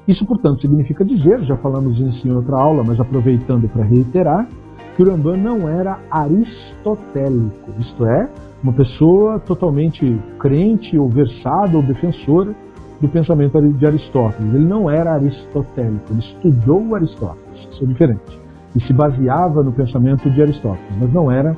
[0.06, 4.48] Isso, portanto, significa dizer, já falamos isso em outra aula, mas aproveitando para reiterar,
[4.94, 8.30] que o Rambam não era aristotélico, isto é,
[8.64, 12.54] uma pessoa totalmente crente ou versada ou defensora
[12.98, 14.54] do pensamento de Aristóteles.
[14.54, 18.40] Ele não era aristotélico, ele estudou Aristóteles, isso é diferente.
[18.74, 21.54] E se baseava no pensamento de Aristóteles, mas não era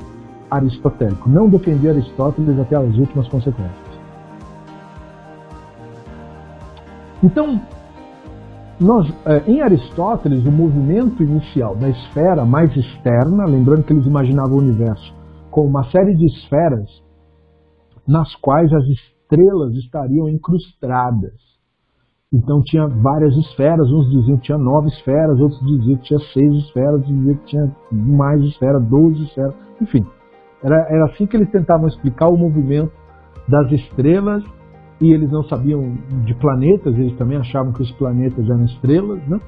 [0.51, 1.29] aristotélico.
[1.29, 3.87] Não defendia Aristóteles até as últimas consequências.
[7.23, 7.59] Então,
[8.79, 14.57] nós, é, em Aristóteles, o movimento inicial da esfera mais externa, lembrando que eles imaginavam
[14.57, 15.16] o universo
[15.51, 16.89] como uma série de esferas
[18.07, 21.47] nas quais as estrelas estariam incrustadas.
[22.31, 26.53] Então tinha várias esferas, uns diziam que tinha nove esferas, outros diziam que tinha seis
[26.65, 30.05] esferas, diziam que tinha mais esferas, doze esferas, enfim.
[30.61, 32.91] Era, era assim que eles tentavam explicar o movimento
[33.47, 34.43] das estrelas
[34.99, 35.95] e eles não sabiam
[36.25, 39.39] de planetas, eles também achavam que os planetas eram estrelas, né?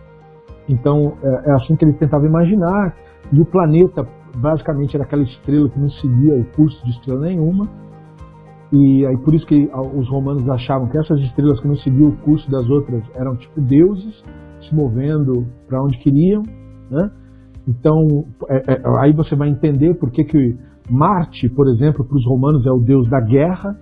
[0.70, 2.96] Então é, é assim que eles tentavam imaginar.
[3.32, 7.68] E o planeta basicamente era aquela estrela que não seguia o curso de estrela nenhuma.
[8.72, 12.18] E aí por isso que os romanos achavam que essas estrelas que não seguiam o
[12.18, 14.24] curso das outras eram tipo deuses
[14.62, 16.44] se movendo para onde queriam,
[16.90, 17.10] né?
[17.68, 20.58] Então é, é, aí você vai entender por que, que
[20.90, 23.78] Marte, por exemplo, para os romanos é o deus da guerra,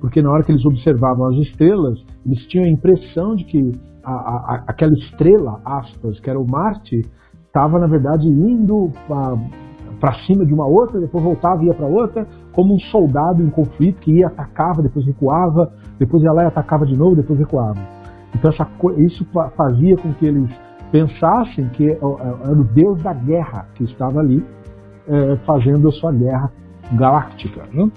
[0.00, 3.72] porque na hora que eles observavam as estrelas, eles tinham a impressão de que
[4.04, 7.02] a, a, aquela estrela, aspas, que era o Marte,
[7.46, 9.36] estava na verdade indo para
[10.24, 14.00] cima de uma outra, depois voltava e ia para outra, como um soldado em conflito
[14.00, 17.78] que ia, atacava, depois recuava, depois ia lá e atacava de novo, depois recuava.
[18.34, 18.66] Então essa,
[18.98, 19.24] isso
[19.56, 20.50] fazia com que eles
[20.90, 24.44] pensassem que era o deus da guerra que estava ali
[25.08, 26.50] é, fazendo a sua guerra
[26.92, 27.62] galáctica.
[27.72, 27.90] Né?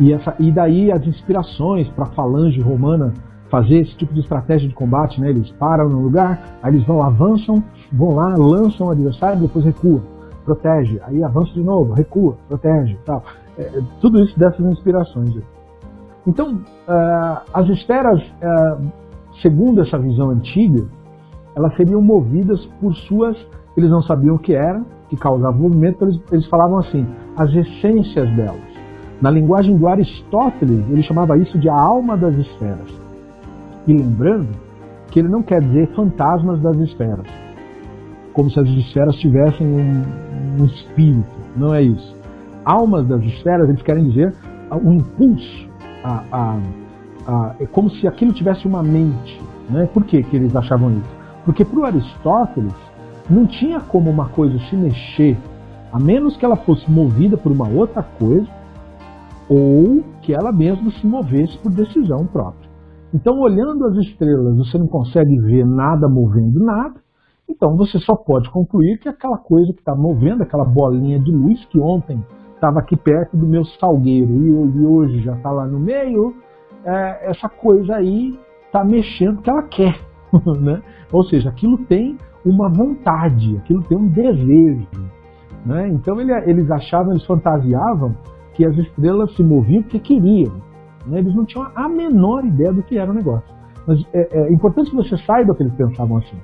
[0.00, 3.12] E, essa, e daí as inspirações para a falange romana
[3.48, 5.30] fazer esse tipo de estratégia de combate, né?
[5.30, 7.62] eles param no lugar, aí eles vão, avançam,
[7.92, 10.02] vão lá, lançam o adversário, depois recuam,
[10.44, 13.22] protege, aí avança de novo, recua, protege, tal.
[13.58, 15.36] É, tudo isso dessas inspirações.
[16.26, 18.82] Então, uh, as esferas, uh,
[19.40, 20.84] segundo essa visão antiga,
[21.54, 23.36] elas seriam movidas por suas,
[23.76, 28.30] eles não sabiam o que era, que causava movimento, eles, eles falavam assim, as essências
[28.34, 28.72] delas.
[29.20, 32.88] Na linguagem do Aristóteles, ele chamava isso de a alma das esferas.
[33.86, 34.48] E lembrando
[35.10, 37.26] que ele não quer dizer fantasmas das esferas,
[38.32, 40.02] como se as esferas tivessem um,
[40.60, 41.26] um espírito.
[41.56, 42.16] Não é isso.
[42.64, 44.34] Almas das esferas, eles querem dizer
[44.82, 45.68] um impulso.
[46.04, 46.58] A, a,
[47.26, 49.40] a, é como se aquilo tivesse uma mente.
[49.70, 49.88] Né?
[49.92, 51.10] Por que, que eles achavam isso?
[51.44, 52.74] Porque para o Aristóteles,
[53.28, 55.36] não tinha como uma coisa se mexer,
[55.92, 58.48] a menos que ela fosse movida por uma outra coisa,
[59.48, 62.70] ou que ela mesma se movesse por decisão própria.
[63.14, 66.94] Então, olhando as estrelas, você não consegue ver nada movendo nada,
[67.48, 71.64] então você só pode concluir que aquela coisa que está movendo, aquela bolinha de luz
[71.66, 72.24] que ontem
[72.54, 76.34] estava aqui perto do meu salgueiro e hoje já está lá no meio,
[76.84, 79.98] é, essa coisa aí está mexendo que ela quer.
[80.62, 80.82] Né?
[81.12, 84.88] Ou seja, aquilo tem uma vontade, aquilo tem um desejo.
[85.66, 85.88] Né?
[85.88, 88.16] Então ele, eles achavam, eles fantasiavam
[88.54, 90.54] que as estrelas se moviam porque queriam.
[91.06, 91.18] Né?
[91.18, 93.54] Eles não tinham a menor ideia do que era o negócio.
[93.86, 96.38] Mas é, é importante que você saiba que eles pensavam assim.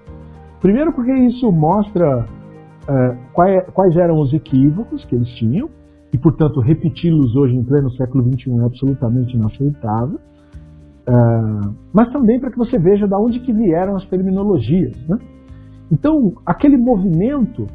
[0.60, 2.26] Primeiro porque isso mostra
[2.88, 5.68] é, quais, quais eram os equívocos que eles tinham,
[6.12, 10.18] e portanto repeti-los hoje em pleno século XXI é absolutamente inaceitável.
[11.08, 14.94] Uh, mas também para que você veja de onde que vieram as terminologias.
[15.08, 15.16] Né?
[15.90, 17.66] Então, aquele movimento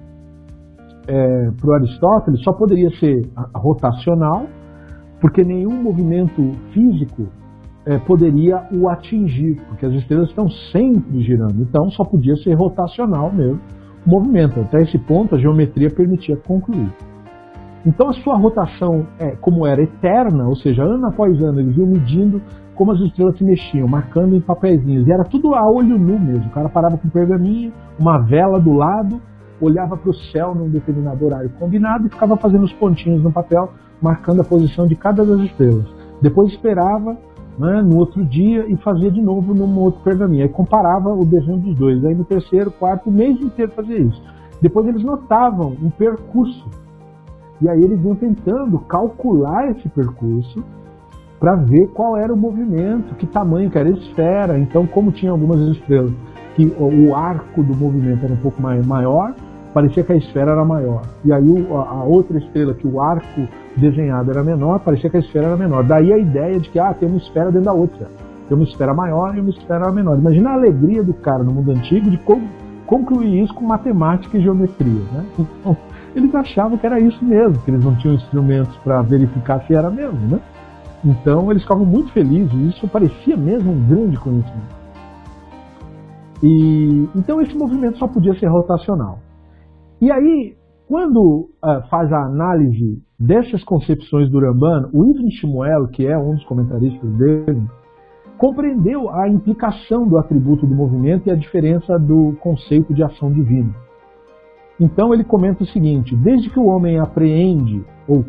[1.08, 4.46] é, para o Aristóteles só poderia ser rotacional,
[5.20, 7.28] porque nenhum movimento físico
[7.86, 11.62] é, poderia o atingir, porque as estrelas estão sempre girando.
[11.62, 13.60] Então, só podia ser rotacional mesmo,
[14.06, 14.60] movimento.
[14.62, 16.92] Até esse ponto, a geometria permitia concluir.
[17.86, 21.88] Então, a sua rotação, é, como era eterna, ou seja, ano após ano, eles iam
[21.88, 22.42] medindo
[22.76, 25.06] como as estrelas se mexiam, marcando em papeizinhos.
[25.08, 26.48] E era tudo a olho nu mesmo.
[26.48, 29.22] O cara parava com um pergaminho, uma vela do lado,
[29.60, 33.72] olhava para o céu num determinado horário combinado e ficava fazendo os pontinhos no papel,
[34.02, 35.86] marcando a posição de cada das estrelas.
[36.22, 37.18] Depois esperava
[37.58, 40.44] né, no outro dia e fazia de novo num outro pergaminho.
[40.44, 42.04] Aí comparava o desenho dos dois.
[42.04, 44.22] Aí no terceiro, quarto, o mês inteiro fazia isso.
[44.62, 46.66] Depois eles notavam um percurso.
[47.62, 50.64] E aí eles iam tentando calcular esse percurso
[51.40, 54.58] para ver qual era o movimento, que tamanho que era a esfera.
[54.58, 56.14] Então, como tinha algumas estrelas
[56.56, 59.34] que o arco do movimento era um pouco maior,
[59.74, 61.02] parecia que a esfera era maior.
[61.26, 65.48] E aí a outra estrela, que o arco desenhado era menor, parecia que a esfera
[65.48, 65.84] era menor.
[65.84, 68.08] Daí a ideia de que ah, tem uma esfera dentro da outra.
[68.48, 70.18] Tem uma esfera maior e uma esfera menor.
[70.18, 72.20] Imagina a alegria do cara no mundo antigo de
[72.86, 75.02] concluir isso com matemática e geometria.
[75.12, 75.26] Né?
[75.40, 75.78] Então,
[76.16, 79.90] eles achavam que era isso mesmo, que eles não tinham instrumentos para verificar se era
[79.90, 80.20] mesmo.
[80.28, 80.40] Né?
[81.04, 84.84] Então eles ficavam muito felizes, isso parecia mesmo um grande conhecimento.
[86.42, 89.20] E, então esse movimento só podia ser rotacional.
[90.02, 90.56] E aí,
[90.88, 96.36] quando uh, faz a análise dessas concepções do Ramban, o Ibn Shmuel, que é um
[96.36, 97.64] dos comentaristas dele,
[98.38, 103.74] compreendeu a implicação do atributo do movimento e a diferença do conceito de ação divina.
[104.80, 108.26] Então ele comenta o seguinte: desde que o homem apreende, ou,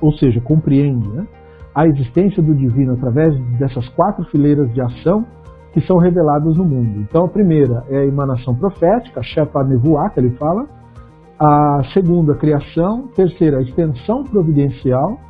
[0.00, 1.26] ou seja, compreende, né,
[1.74, 5.24] a existência do divino através dessas quatro fileiras de ação,
[5.72, 7.00] que são reveladas no mundo.
[7.00, 10.66] Então, a primeira é a emanação profética, Shepa Nevuah, que ele fala.
[11.38, 13.08] A segunda, a criação.
[13.14, 15.20] Terceira, a extensão providencial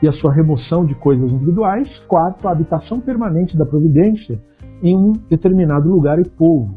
[0.00, 1.88] e a sua remoção de coisas individuais.
[2.06, 4.40] Quarto, a habitação permanente da providência
[4.80, 6.76] em um determinado lugar e povo.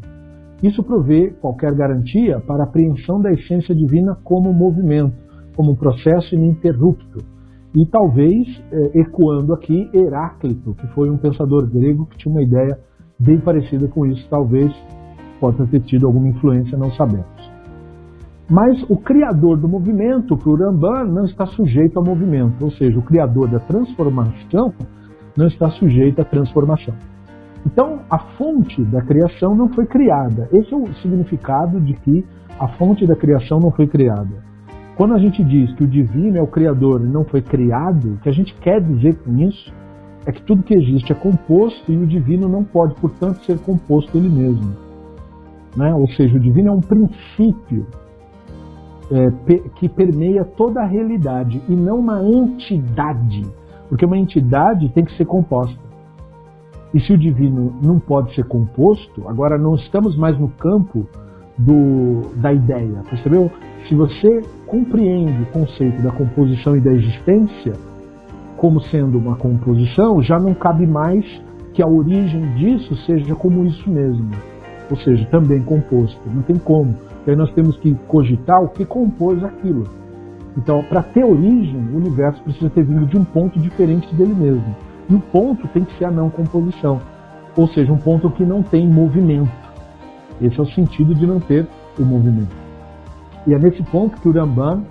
[0.62, 5.16] Isso provê qualquer garantia para a apreensão da essência divina como movimento,
[5.54, 7.24] como um processo ininterrupto.
[7.74, 12.78] E talvez, eh, ecoando aqui, Heráclito, que foi um pensador grego que tinha uma ideia
[13.18, 14.74] bem parecida com isso, talvez
[15.38, 17.39] possa ter tido alguma influência, não sabemos.
[18.50, 23.02] Mas o criador do movimento, o Ramban, não está sujeito ao movimento, ou seja, o
[23.02, 24.74] criador da transformação
[25.36, 26.92] não está sujeito à transformação.
[27.64, 30.48] Então, a fonte da criação não foi criada.
[30.52, 32.24] Esse é o significado de que
[32.58, 34.50] a fonte da criação não foi criada.
[34.96, 38.16] Quando a gente diz que o divino é o criador e não foi criado, o
[38.16, 39.72] que a gente quer dizer com isso
[40.26, 44.18] é que tudo que existe é composto e o divino não pode, portanto, ser composto
[44.18, 44.74] ele mesmo.
[45.76, 45.94] Né?
[45.94, 47.86] Ou seja, o divino é um princípio
[49.10, 49.30] é,
[49.74, 53.44] que permeia toda a realidade e não uma entidade,
[53.88, 55.78] porque uma entidade tem que ser composta.
[56.92, 61.06] E se o divino não pode ser composto, agora não estamos mais no campo
[61.56, 63.50] do, da ideia, percebeu?
[63.88, 67.72] Se você compreende o conceito da composição e da existência,
[68.56, 71.24] como sendo uma composição, já não cabe mais
[71.72, 74.30] que a origem disso seja como isso mesmo,
[74.90, 76.20] ou seja, também composto.
[76.26, 76.94] Não tem como.
[77.26, 79.84] E aí nós temos que cogitar o que compôs aquilo.
[80.56, 84.74] Então, para ter origem, o universo precisa ter vindo de um ponto diferente dele mesmo.
[85.08, 87.00] E o ponto tem que ser a não composição,
[87.56, 89.50] ou seja, um ponto que não tem movimento.
[90.40, 91.66] Esse é o sentido de não ter
[91.98, 92.54] o movimento.
[93.46, 94.82] E é nesse ponto que o Ramban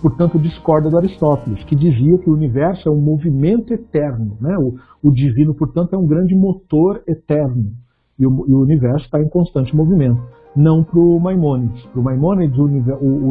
[0.00, 4.36] portanto, discorda do Aristóteles, que dizia que o universo é um movimento eterno.
[4.40, 4.56] Né?
[4.58, 7.72] O, o divino, portanto, é um grande motor eterno.
[8.18, 10.20] E o, e o universo está em constante movimento.
[10.58, 11.86] Não para o Maimônides.
[11.86, 12.64] Para o Maimônides, o,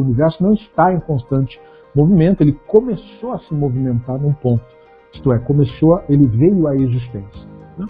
[0.00, 1.60] universo não está em constante
[1.94, 4.64] movimento, ele começou a se movimentar num ponto.
[5.12, 7.46] Isto é, começou, ele veio à existência.
[7.76, 7.86] Né?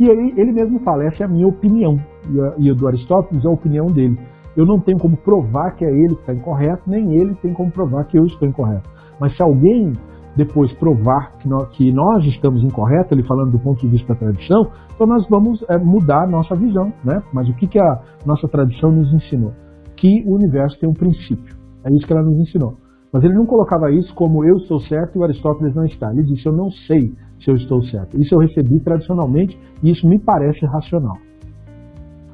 [0.00, 2.00] E aí ele mesmo fala, essa é a minha opinião.
[2.30, 4.18] E a, e a do Aristóteles é a opinião dele
[4.58, 7.70] eu não tenho como provar que é ele que está incorreto, nem ele tem como
[7.70, 8.90] provar que eu estou incorreto.
[9.20, 9.92] Mas se alguém
[10.38, 14.20] depois provar que nós, que nós estamos incorretos, ele falando do ponto de vista da
[14.20, 16.92] tradição, então nós vamos é, mudar a nossa visão.
[17.04, 17.20] Né?
[17.32, 19.52] Mas o que, que a nossa tradição nos ensinou?
[19.96, 21.56] Que o universo tem um princípio.
[21.84, 22.76] É isso que ela nos ensinou.
[23.12, 26.12] Mas ele não colocava isso como eu estou certo e o Aristóteles não está.
[26.12, 28.16] Ele disse, eu não sei se eu estou certo.
[28.20, 31.16] Isso eu recebi tradicionalmente e isso me parece racional.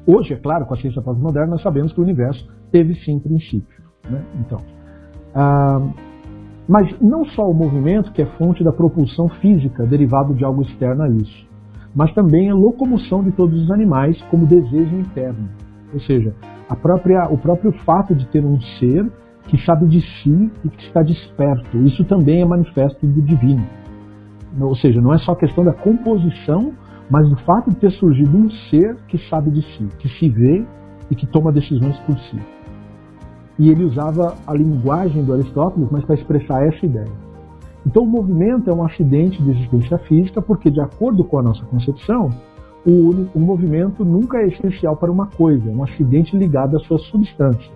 [0.05, 3.83] Hoje, é claro, com a ciência pós-moderna, nós sabemos que o universo teve sim princípio.
[4.07, 4.23] Né?
[4.41, 4.59] Então,
[5.33, 5.81] ah,
[6.67, 11.03] mas não só o movimento, que é fonte da propulsão física derivado de algo externo
[11.03, 11.45] a isso,
[11.95, 15.49] mas também a locomoção de todos os animais como desejo interno.
[15.93, 16.33] Ou seja,
[16.81, 19.09] própria, o próprio fato de ter um ser
[19.47, 21.77] que sabe de si e que está desperto.
[21.77, 23.65] Isso também é manifesto do divino.
[24.59, 26.73] Ou seja, não é só questão da composição
[27.09, 30.65] mas o fato de ter surgido um ser que sabe de si, que se vê
[31.09, 32.39] e que toma decisões por si.
[33.57, 37.11] E ele usava a linguagem do Aristóteles, mas para expressar essa ideia.
[37.85, 41.63] Então, o movimento é um acidente de existência física, porque, de acordo com a nossa
[41.65, 42.31] concepção,
[42.85, 46.97] o, o movimento nunca é essencial para uma coisa, é um acidente ligado à sua
[46.97, 47.71] substância.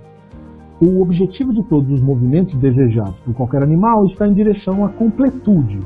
[0.81, 5.79] O objetivo de todos os movimentos desejados por qualquer animal está em direção à completude,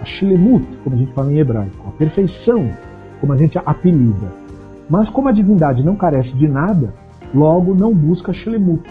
[0.00, 2.68] a shilemut, como a gente fala em hebraico, a perfeição,
[3.20, 4.32] como a gente apelida.
[4.88, 6.92] Mas como a divindade não carece de nada,
[7.34, 8.82] logo não busca shilemut.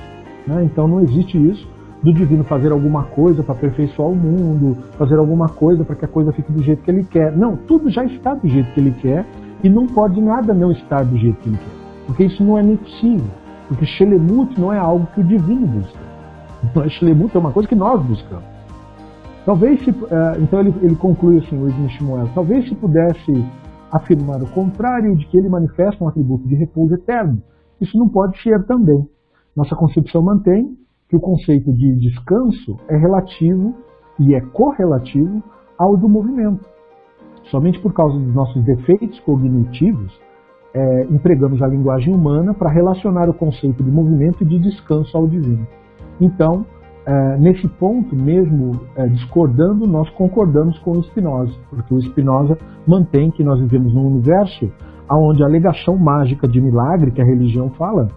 [0.49, 0.63] Né?
[0.63, 1.67] Então não existe isso
[2.01, 6.07] do divino fazer alguma coisa para aperfeiçoar o mundo, fazer alguma coisa para que a
[6.07, 7.35] coisa fique do jeito que ele quer.
[7.35, 9.25] Não, tudo já está do jeito que ele quer
[9.63, 12.05] e não pode nada não estar do jeito que ele quer.
[12.07, 13.27] Porque isso não é nem possível.
[13.67, 15.99] Porque Shelemut não é algo que o divino busca.
[16.63, 18.43] Então, é uma coisa que nós buscamos.
[19.45, 20.05] Talvez se, uh,
[20.41, 23.45] então ele, ele conclui assim, o Ibn Shmuel, talvez se pudesse
[23.91, 27.41] afirmar o contrário de que ele manifesta um atributo de repouso eterno.
[27.79, 29.07] Isso não pode ser também.
[29.59, 30.77] Nossa concepção mantém
[31.09, 33.75] que o conceito de descanso é relativo
[34.17, 35.43] e é correlativo
[35.77, 36.63] ao do movimento.
[37.51, 40.17] Somente por causa dos nossos defeitos cognitivos,
[40.73, 45.27] é, empregamos a linguagem humana para relacionar o conceito de movimento e de descanso ao
[45.27, 45.67] divino.
[46.21, 46.65] Então,
[47.05, 52.57] é, nesse ponto, mesmo é, discordando, nós concordamos com o Spinoza, porque o Spinoza
[52.87, 54.71] mantém que nós vivemos num universo
[55.11, 58.07] onde a alegação mágica de milagre que a religião fala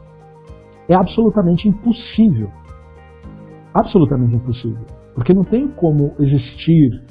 [0.93, 2.51] é absolutamente impossível.
[3.73, 4.85] Absolutamente impossível.
[5.15, 7.03] Porque não tem como existir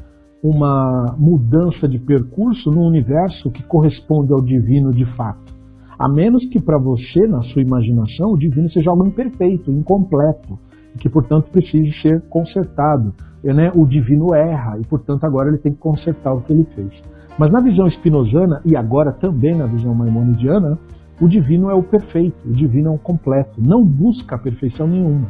[0.43, 5.51] uma mudança de percurso no universo que corresponde ao divino de fato.
[5.97, 10.57] A menos que para você, na sua imaginação, o divino seja algo imperfeito, incompleto,
[10.95, 13.13] e que, portanto, precise ser consertado.
[13.43, 16.67] E, né, o divino erra e, portanto, agora ele tem que consertar o que ele
[16.75, 16.91] fez.
[17.37, 20.77] Mas na visão espinosana, e agora também na visão maimonidiana,
[21.19, 25.27] o divino é o perfeito, o divino é o completo, não busca perfeição nenhuma.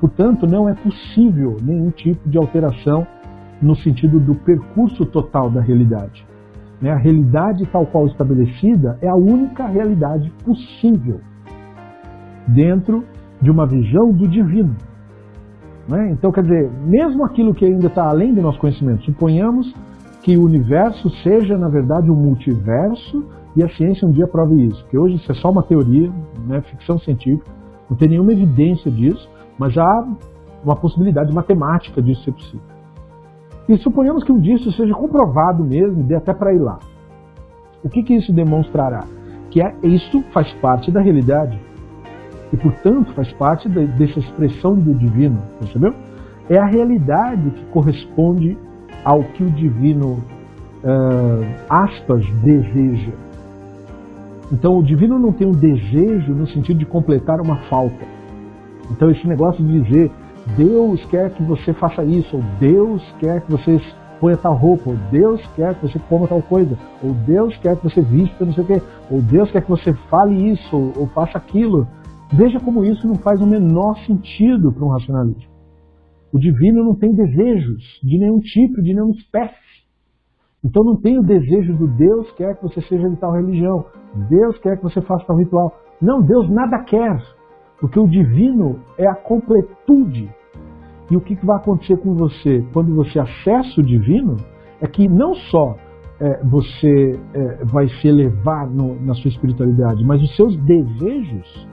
[0.00, 3.06] Portanto, não é possível nenhum tipo de alteração
[3.60, 6.26] no sentido do percurso total da realidade.
[6.80, 6.90] Né?
[6.90, 11.20] A realidade tal qual estabelecida é a única realidade possível
[12.48, 13.04] dentro
[13.40, 14.74] de uma visão do divino.
[15.86, 16.10] Né?
[16.10, 19.74] Então, quer dizer, mesmo aquilo que ainda está além do nosso conhecimento, suponhamos
[20.22, 23.24] que o universo seja, na verdade, um multiverso
[23.56, 26.10] e a ciência um dia prove isso, porque hoje isso é só uma teoria,
[26.46, 27.50] né, ficção científica,
[27.88, 29.28] não tem nenhuma evidência disso,
[29.58, 30.06] mas há
[30.64, 32.60] uma possibilidade matemática disso ser possível.
[33.68, 36.78] E suponhamos que um dia isso seja comprovado mesmo, dê até para ir lá.
[37.82, 39.04] O que, que isso demonstrará?
[39.50, 41.58] Que é, isso faz parte da realidade.
[42.52, 45.94] E, portanto, faz parte de, dessa expressão do divino, percebeu?
[46.48, 48.58] É a realidade que corresponde
[49.04, 50.18] ao que o divino,
[50.82, 53.12] uh, aspas, deseja.
[54.52, 58.04] Então, o divino não tem um desejo no sentido de completar uma falta.
[58.90, 60.10] Então, esse negócio de dizer
[60.56, 63.80] Deus quer que você faça isso, ou Deus quer que você
[64.20, 67.84] ponha tal roupa, ou Deus quer que você coma tal coisa, ou Deus quer que
[67.84, 71.06] você vista não sei o quê, ou Deus quer que você fale isso, ou, ou
[71.08, 71.86] faça aquilo.
[72.32, 75.50] Veja como isso não faz o menor sentido para um racionalista.
[76.32, 79.54] O divino não tem desejos de nenhum tipo, de nenhuma espécie.
[80.64, 83.86] Então não tem o desejo do Deus quer que você seja de tal religião,
[84.28, 85.74] Deus quer que você faça tal ritual.
[86.00, 87.22] Não, Deus nada quer.
[87.80, 90.30] Porque o divino é a completude.
[91.10, 94.36] E o que vai acontecer com você quando você acessa o divino
[94.80, 95.76] é que não só
[96.20, 101.68] é, você é, vai se elevar no, na sua espiritualidade, mas os seus desejos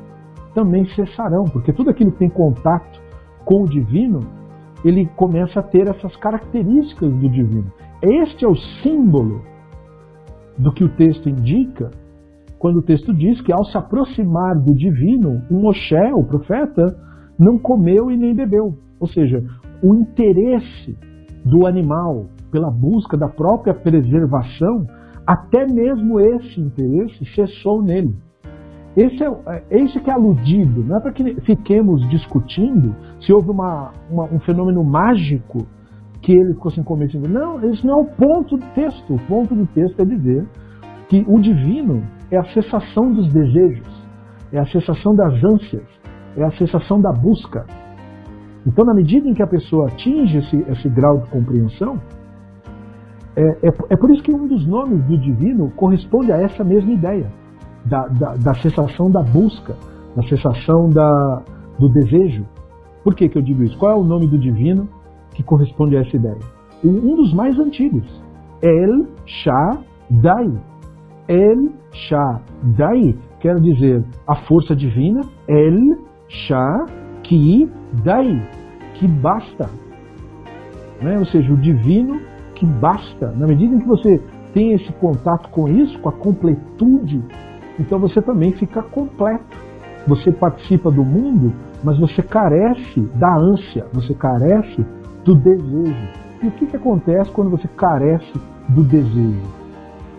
[0.55, 2.99] também cessarão, porque tudo aquilo que tem contato
[3.45, 4.21] com o divino,
[4.83, 7.71] ele começa a ter essas características do divino.
[8.01, 9.41] Este é o símbolo
[10.57, 11.89] do que o texto indica
[12.59, 16.97] quando o texto diz que ao se aproximar do divino, o Moshe, o profeta,
[17.37, 18.75] não comeu e nem bebeu.
[18.99, 19.43] Ou seja,
[19.81, 20.97] o interesse
[21.45, 24.87] do animal pela busca da própria preservação,
[25.25, 28.15] até mesmo esse interesse cessou nele.
[28.95, 33.51] Esse é, é esse que é aludido, não é para que fiquemos discutindo se houve
[33.51, 35.67] uma, uma, um fenômeno mágico
[36.21, 37.09] que ele ficou sem comer.
[37.29, 39.13] Não, esse não é o ponto do texto.
[39.13, 40.45] O ponto do texto é dizer
[41.09, 43.87] que o divino é a cessação dos desejos,
[44.51, 45.85] é a cessação das ânsias,
[46.35, 47.65] é a cessação da busca.
[48.65, 52.01] Então, na medida em que a pessoa atinge esse, esse grau de compreensão,
[53.35, 56.91] é, é, é, por isso que um dos nomes do divino corresponde a essa mesma
[56.91, 57.31] ideia,
[57.85, 59.75] da, da, da cessação da busca,
[60.15, 61.43] da cessação da,
[61.79, 62.45] do desejo.
[63.03, 63.77] Por que, que eu digo isso?
[63.77, 64.89] Qual é o nome do divino
[65.37, 66.39] que corresponde a essa ideia?
[66.83, 68.05] Um dos mais antigos,
[68.59, 70.51] El Shaddai,
[71.27, 75.99] El Shaddai quer dizer a força divina, El
[78.03, 78.41] daí,
[78.95, 79.69] que basta.
[81.01, 81.19] Né?
[81.19, 82.19] Ou seja, o divino
[82.55, 83.31] que basta.
[83.33, 84.19] Na medida em que você
[84.53, 87.23] tem esse contato com isso, com a completude,
[87.79, 89.55] então você também fica completo.
[90.07, 94.83] Você participa do mundo, mas você carece da ânsia, você carece
[95.27, 96.07] do desejo.
[96.41, 98.33] E o que, que acontece quando você carece
[98.69, 99.43] do desejo?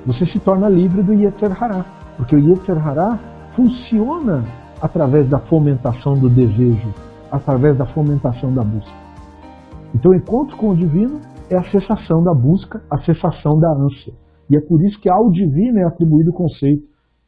[0.05, 1.85] Você se torna livre do Yetzer Hará,
[2.17, 3.19] porque o Yetzer Hará
[3.57, 4.45] funciona
[4.83, 6.93] através da fomentação do desejo,
[7.33, 8.93] através da fomentação da busca.
[9.95, 14.13] Então, o encontro com o divino é a cessação da busca, a cessação da ânsia.
[14.51, 16.85] E é por isso que ao divino é atribuído o conceito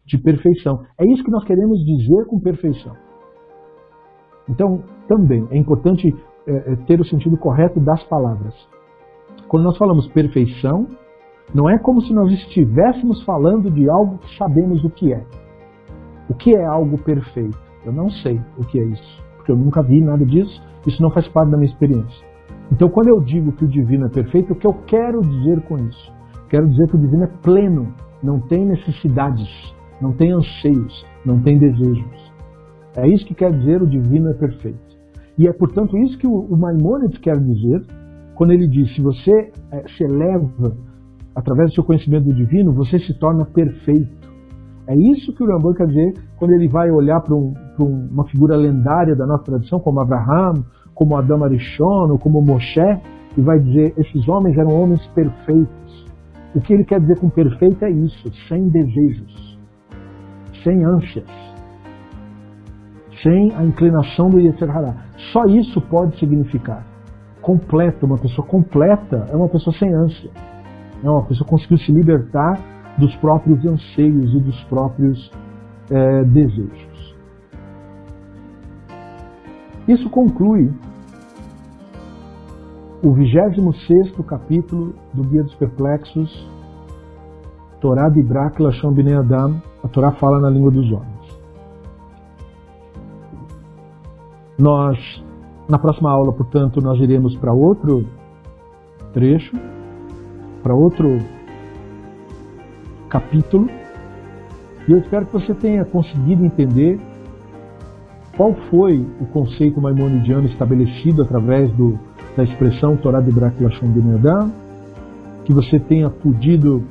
[0.07, 0.83] de perfeição.
[0.99, 2.93] É isso que nós queremos dizer com perfeição.
[4.49, 6.15] Então, também é importante
[6.47, 8.55] é, é ter o sentido correto das palavras.
[9.49, 10.87] Quando nós falamos perfeição,
[11.55, 15.25] não é como se nós estivéssemos falando de algo que sabemos o que é.
[16.29, 17.59] O que é algo perfeito?
[17.85, 21.11] Eu não sei o que é isso, porque eu nunca vi nada disso, isso não
[21.11, 22.25] faz parte da minha experiência.
[22.71, 25.77] Então, quando eu digo que o divino é perfeito, o que eu quero dizer com
[25.77, 26.13] isso?
[26.49, 31.59] Quero dizer que o divino é pleno, não tem necessidades, não tem anseios, não tem
[31.59, 32.33] desejos.
[32.97, 34.90] É isso que quer dizer o divino é perfeito.
[35.39, 37.83] E é, portanto, isso que o Maimonides quer dizer
[38.35, 40.75] quando ele diz: se você é, se eleva
[41.35, 44.21] através do seu conhecimento do divino, você se torna perfeito.
[44.87, 48.57] É isso que o Rambam quer dizer quando ele vai olhar para um, uma figura
[48.57, 50.65] lendária da nossa tradição, como Abraham,
[50.95, 52.81] como Adão Arishon, ou como Moshe,
[53.37, 56.07] e vai dizer: esses homens eram homens perfeitos.
[56.55, 59.59] O que ele quer dizer com perfeito é isso, sem desejos,
[60.65, 61.29] sem ânsias,
[63.23, 64.95] sem a inclinação do Yetzer Hará.
[65.33, 66.85] Só isso pode significar
[67.41, 68.07] completo.
[68.07, 70.31] Uma pessoa completa é uma pessoa sem ânsia.
[71.03, 72.59] É uma pessoa que conseguiu se libertar
[72.99, 75.31] dos próprios anseios e dos próprios
[75.91, 77.17] é, desejos.
[79.89, 80.71] Isso conclui
[83.03, 86.49] o 26 capítulo do Guia dos Perplexos,
[87.81, 91.20] Torá de Brak Lashon Bnei Adam, a Torá fala na língua dos homens.
[94.61, 94.99] Nós,
[95.67, 98.07] na próxima aula, portanto, nós iremos para outro
[99.15, 99.57] trecho,
[100.63, 101.17] para outro
[103.09, 103.71] capítulo,
[104.87, 107.01] e eu espero que você tenha conseguido entender
[108.37, 111.99] qual foi o conceito maimonidiano estabelecido através do
[112.37, 114.53] da expressão Torá de Lashon Benedam,
[115.45, 116.85] que você tenha podido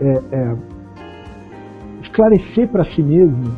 [0.00, 0.56] é, é,
[2.02, 3.54] esclarecer para si mesmo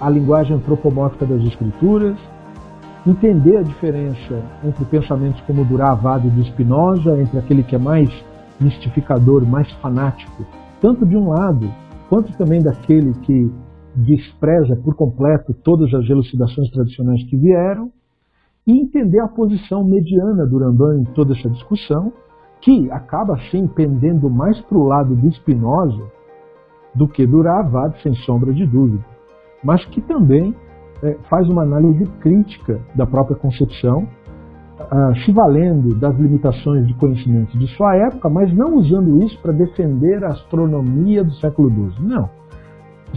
[0.00, 2.16] a linguagem antropomórfica das Escrituras,
[3.06, 7.74] entender a diferença entre pensamentos como o do Ravado e do Spinoza, entre aquele que
[7.74, 8.08] é mais
[8.60, 10.44] mistificador, mais fanático,
[10.80, 11.70] tanto de um lado,
[12.08, 13.52] quanto também daquele que
[13.94, 17.90] despreza por completo todas as elucidações tradicionais que vieram,
[18.66, 22.12] e entender a posição mediana do Rambam em toda essa discussão,
[22.60, 26.02] que acaba assim pendendo mais para o lado do Spinoza
[26.94, 29.04] do que do Ravad, sem sombra de dúvida,
[29.62, 30.54] mas que também
[31.04, 34.08] é, faz uma análise crítica da própria concepção,
[34.90, 39.52] ah, se valendo das limitações de conhecimento de sua época, mas não usando isso para
[39.52, 42.06] defender a astronomia do século XII.
[42.06, 42.28] Não.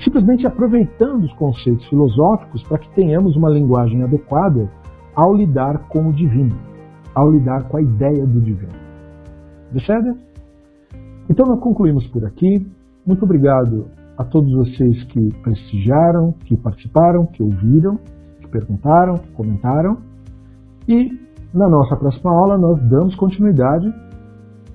[0.03, 4.69] Simplesmente aproveitando os conceitos filosóficos para que tenhamos uma linguagem adequada
[5.15, 6.55] ao lidar com o divino,
[7.15, 8.73] ao lidar com a ideia do divino.
[9.71, 10.13] Percebe?
[11.29, 12.67] Então nós concluímos por aqui.
[13.05, 13.87] Muito obrigado
[14.17, 17.99] a todos vocês que prestigiaram, que participaram, que ouviram,
[18.41, 19.97] que perguntaram, que comentaram.
[20.87, 21.11] E
[21.53, 23.93] na nossa próxima aula nós damos continuidade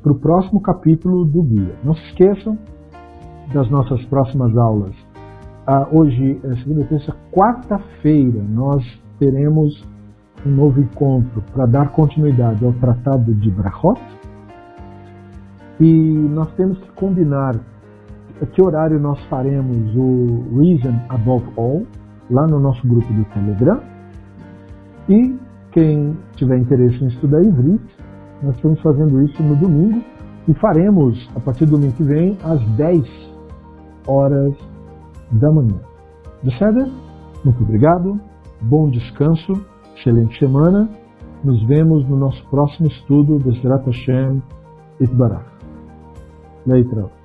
[0.00, 1.74] para o próximo capítulo do guia.
[1.82, 2.56] Não se esqueçam
[3.52, 4.94] das nossas próximas aulas.
[5.66, 8.84] Ah, hoje é segunda, terça, quarta-feira nós
[9.18, 9.84] teremos
[10.44, 14.00] um novo encontro para dar continuidade ao Tratado de Brachot.
[15.80, 17.54] E nós temos que combinar
[18.40, 21.82] a que horário nós faremos o Reason Above All,
[22.30, 23.80] lá no nosso grupo do Telegram.
[25.08, 25.36] E
[25.72, 27.82] quem tiver interesse em estudar Ivrit,
[28.42, 30.02] nós estamos fazendo isso no domingo
[30.48, 33.04] e faremos, a partir do domingo que vem, às 10
[34.06, 34.54] horas
[35.30, 35.80] da manhã.
[36.42, 36.88] Deceder,
[37.44, 38.20] muito obrigado,
[38.60, 40.88] bom descanso excelente semana.
[41.44, 44.42] Nos vemos no nosso próximo estudo do Zerat Hashem
[45.00, 45.46] Itbarach.
[46.66, 47.21] Leitrão.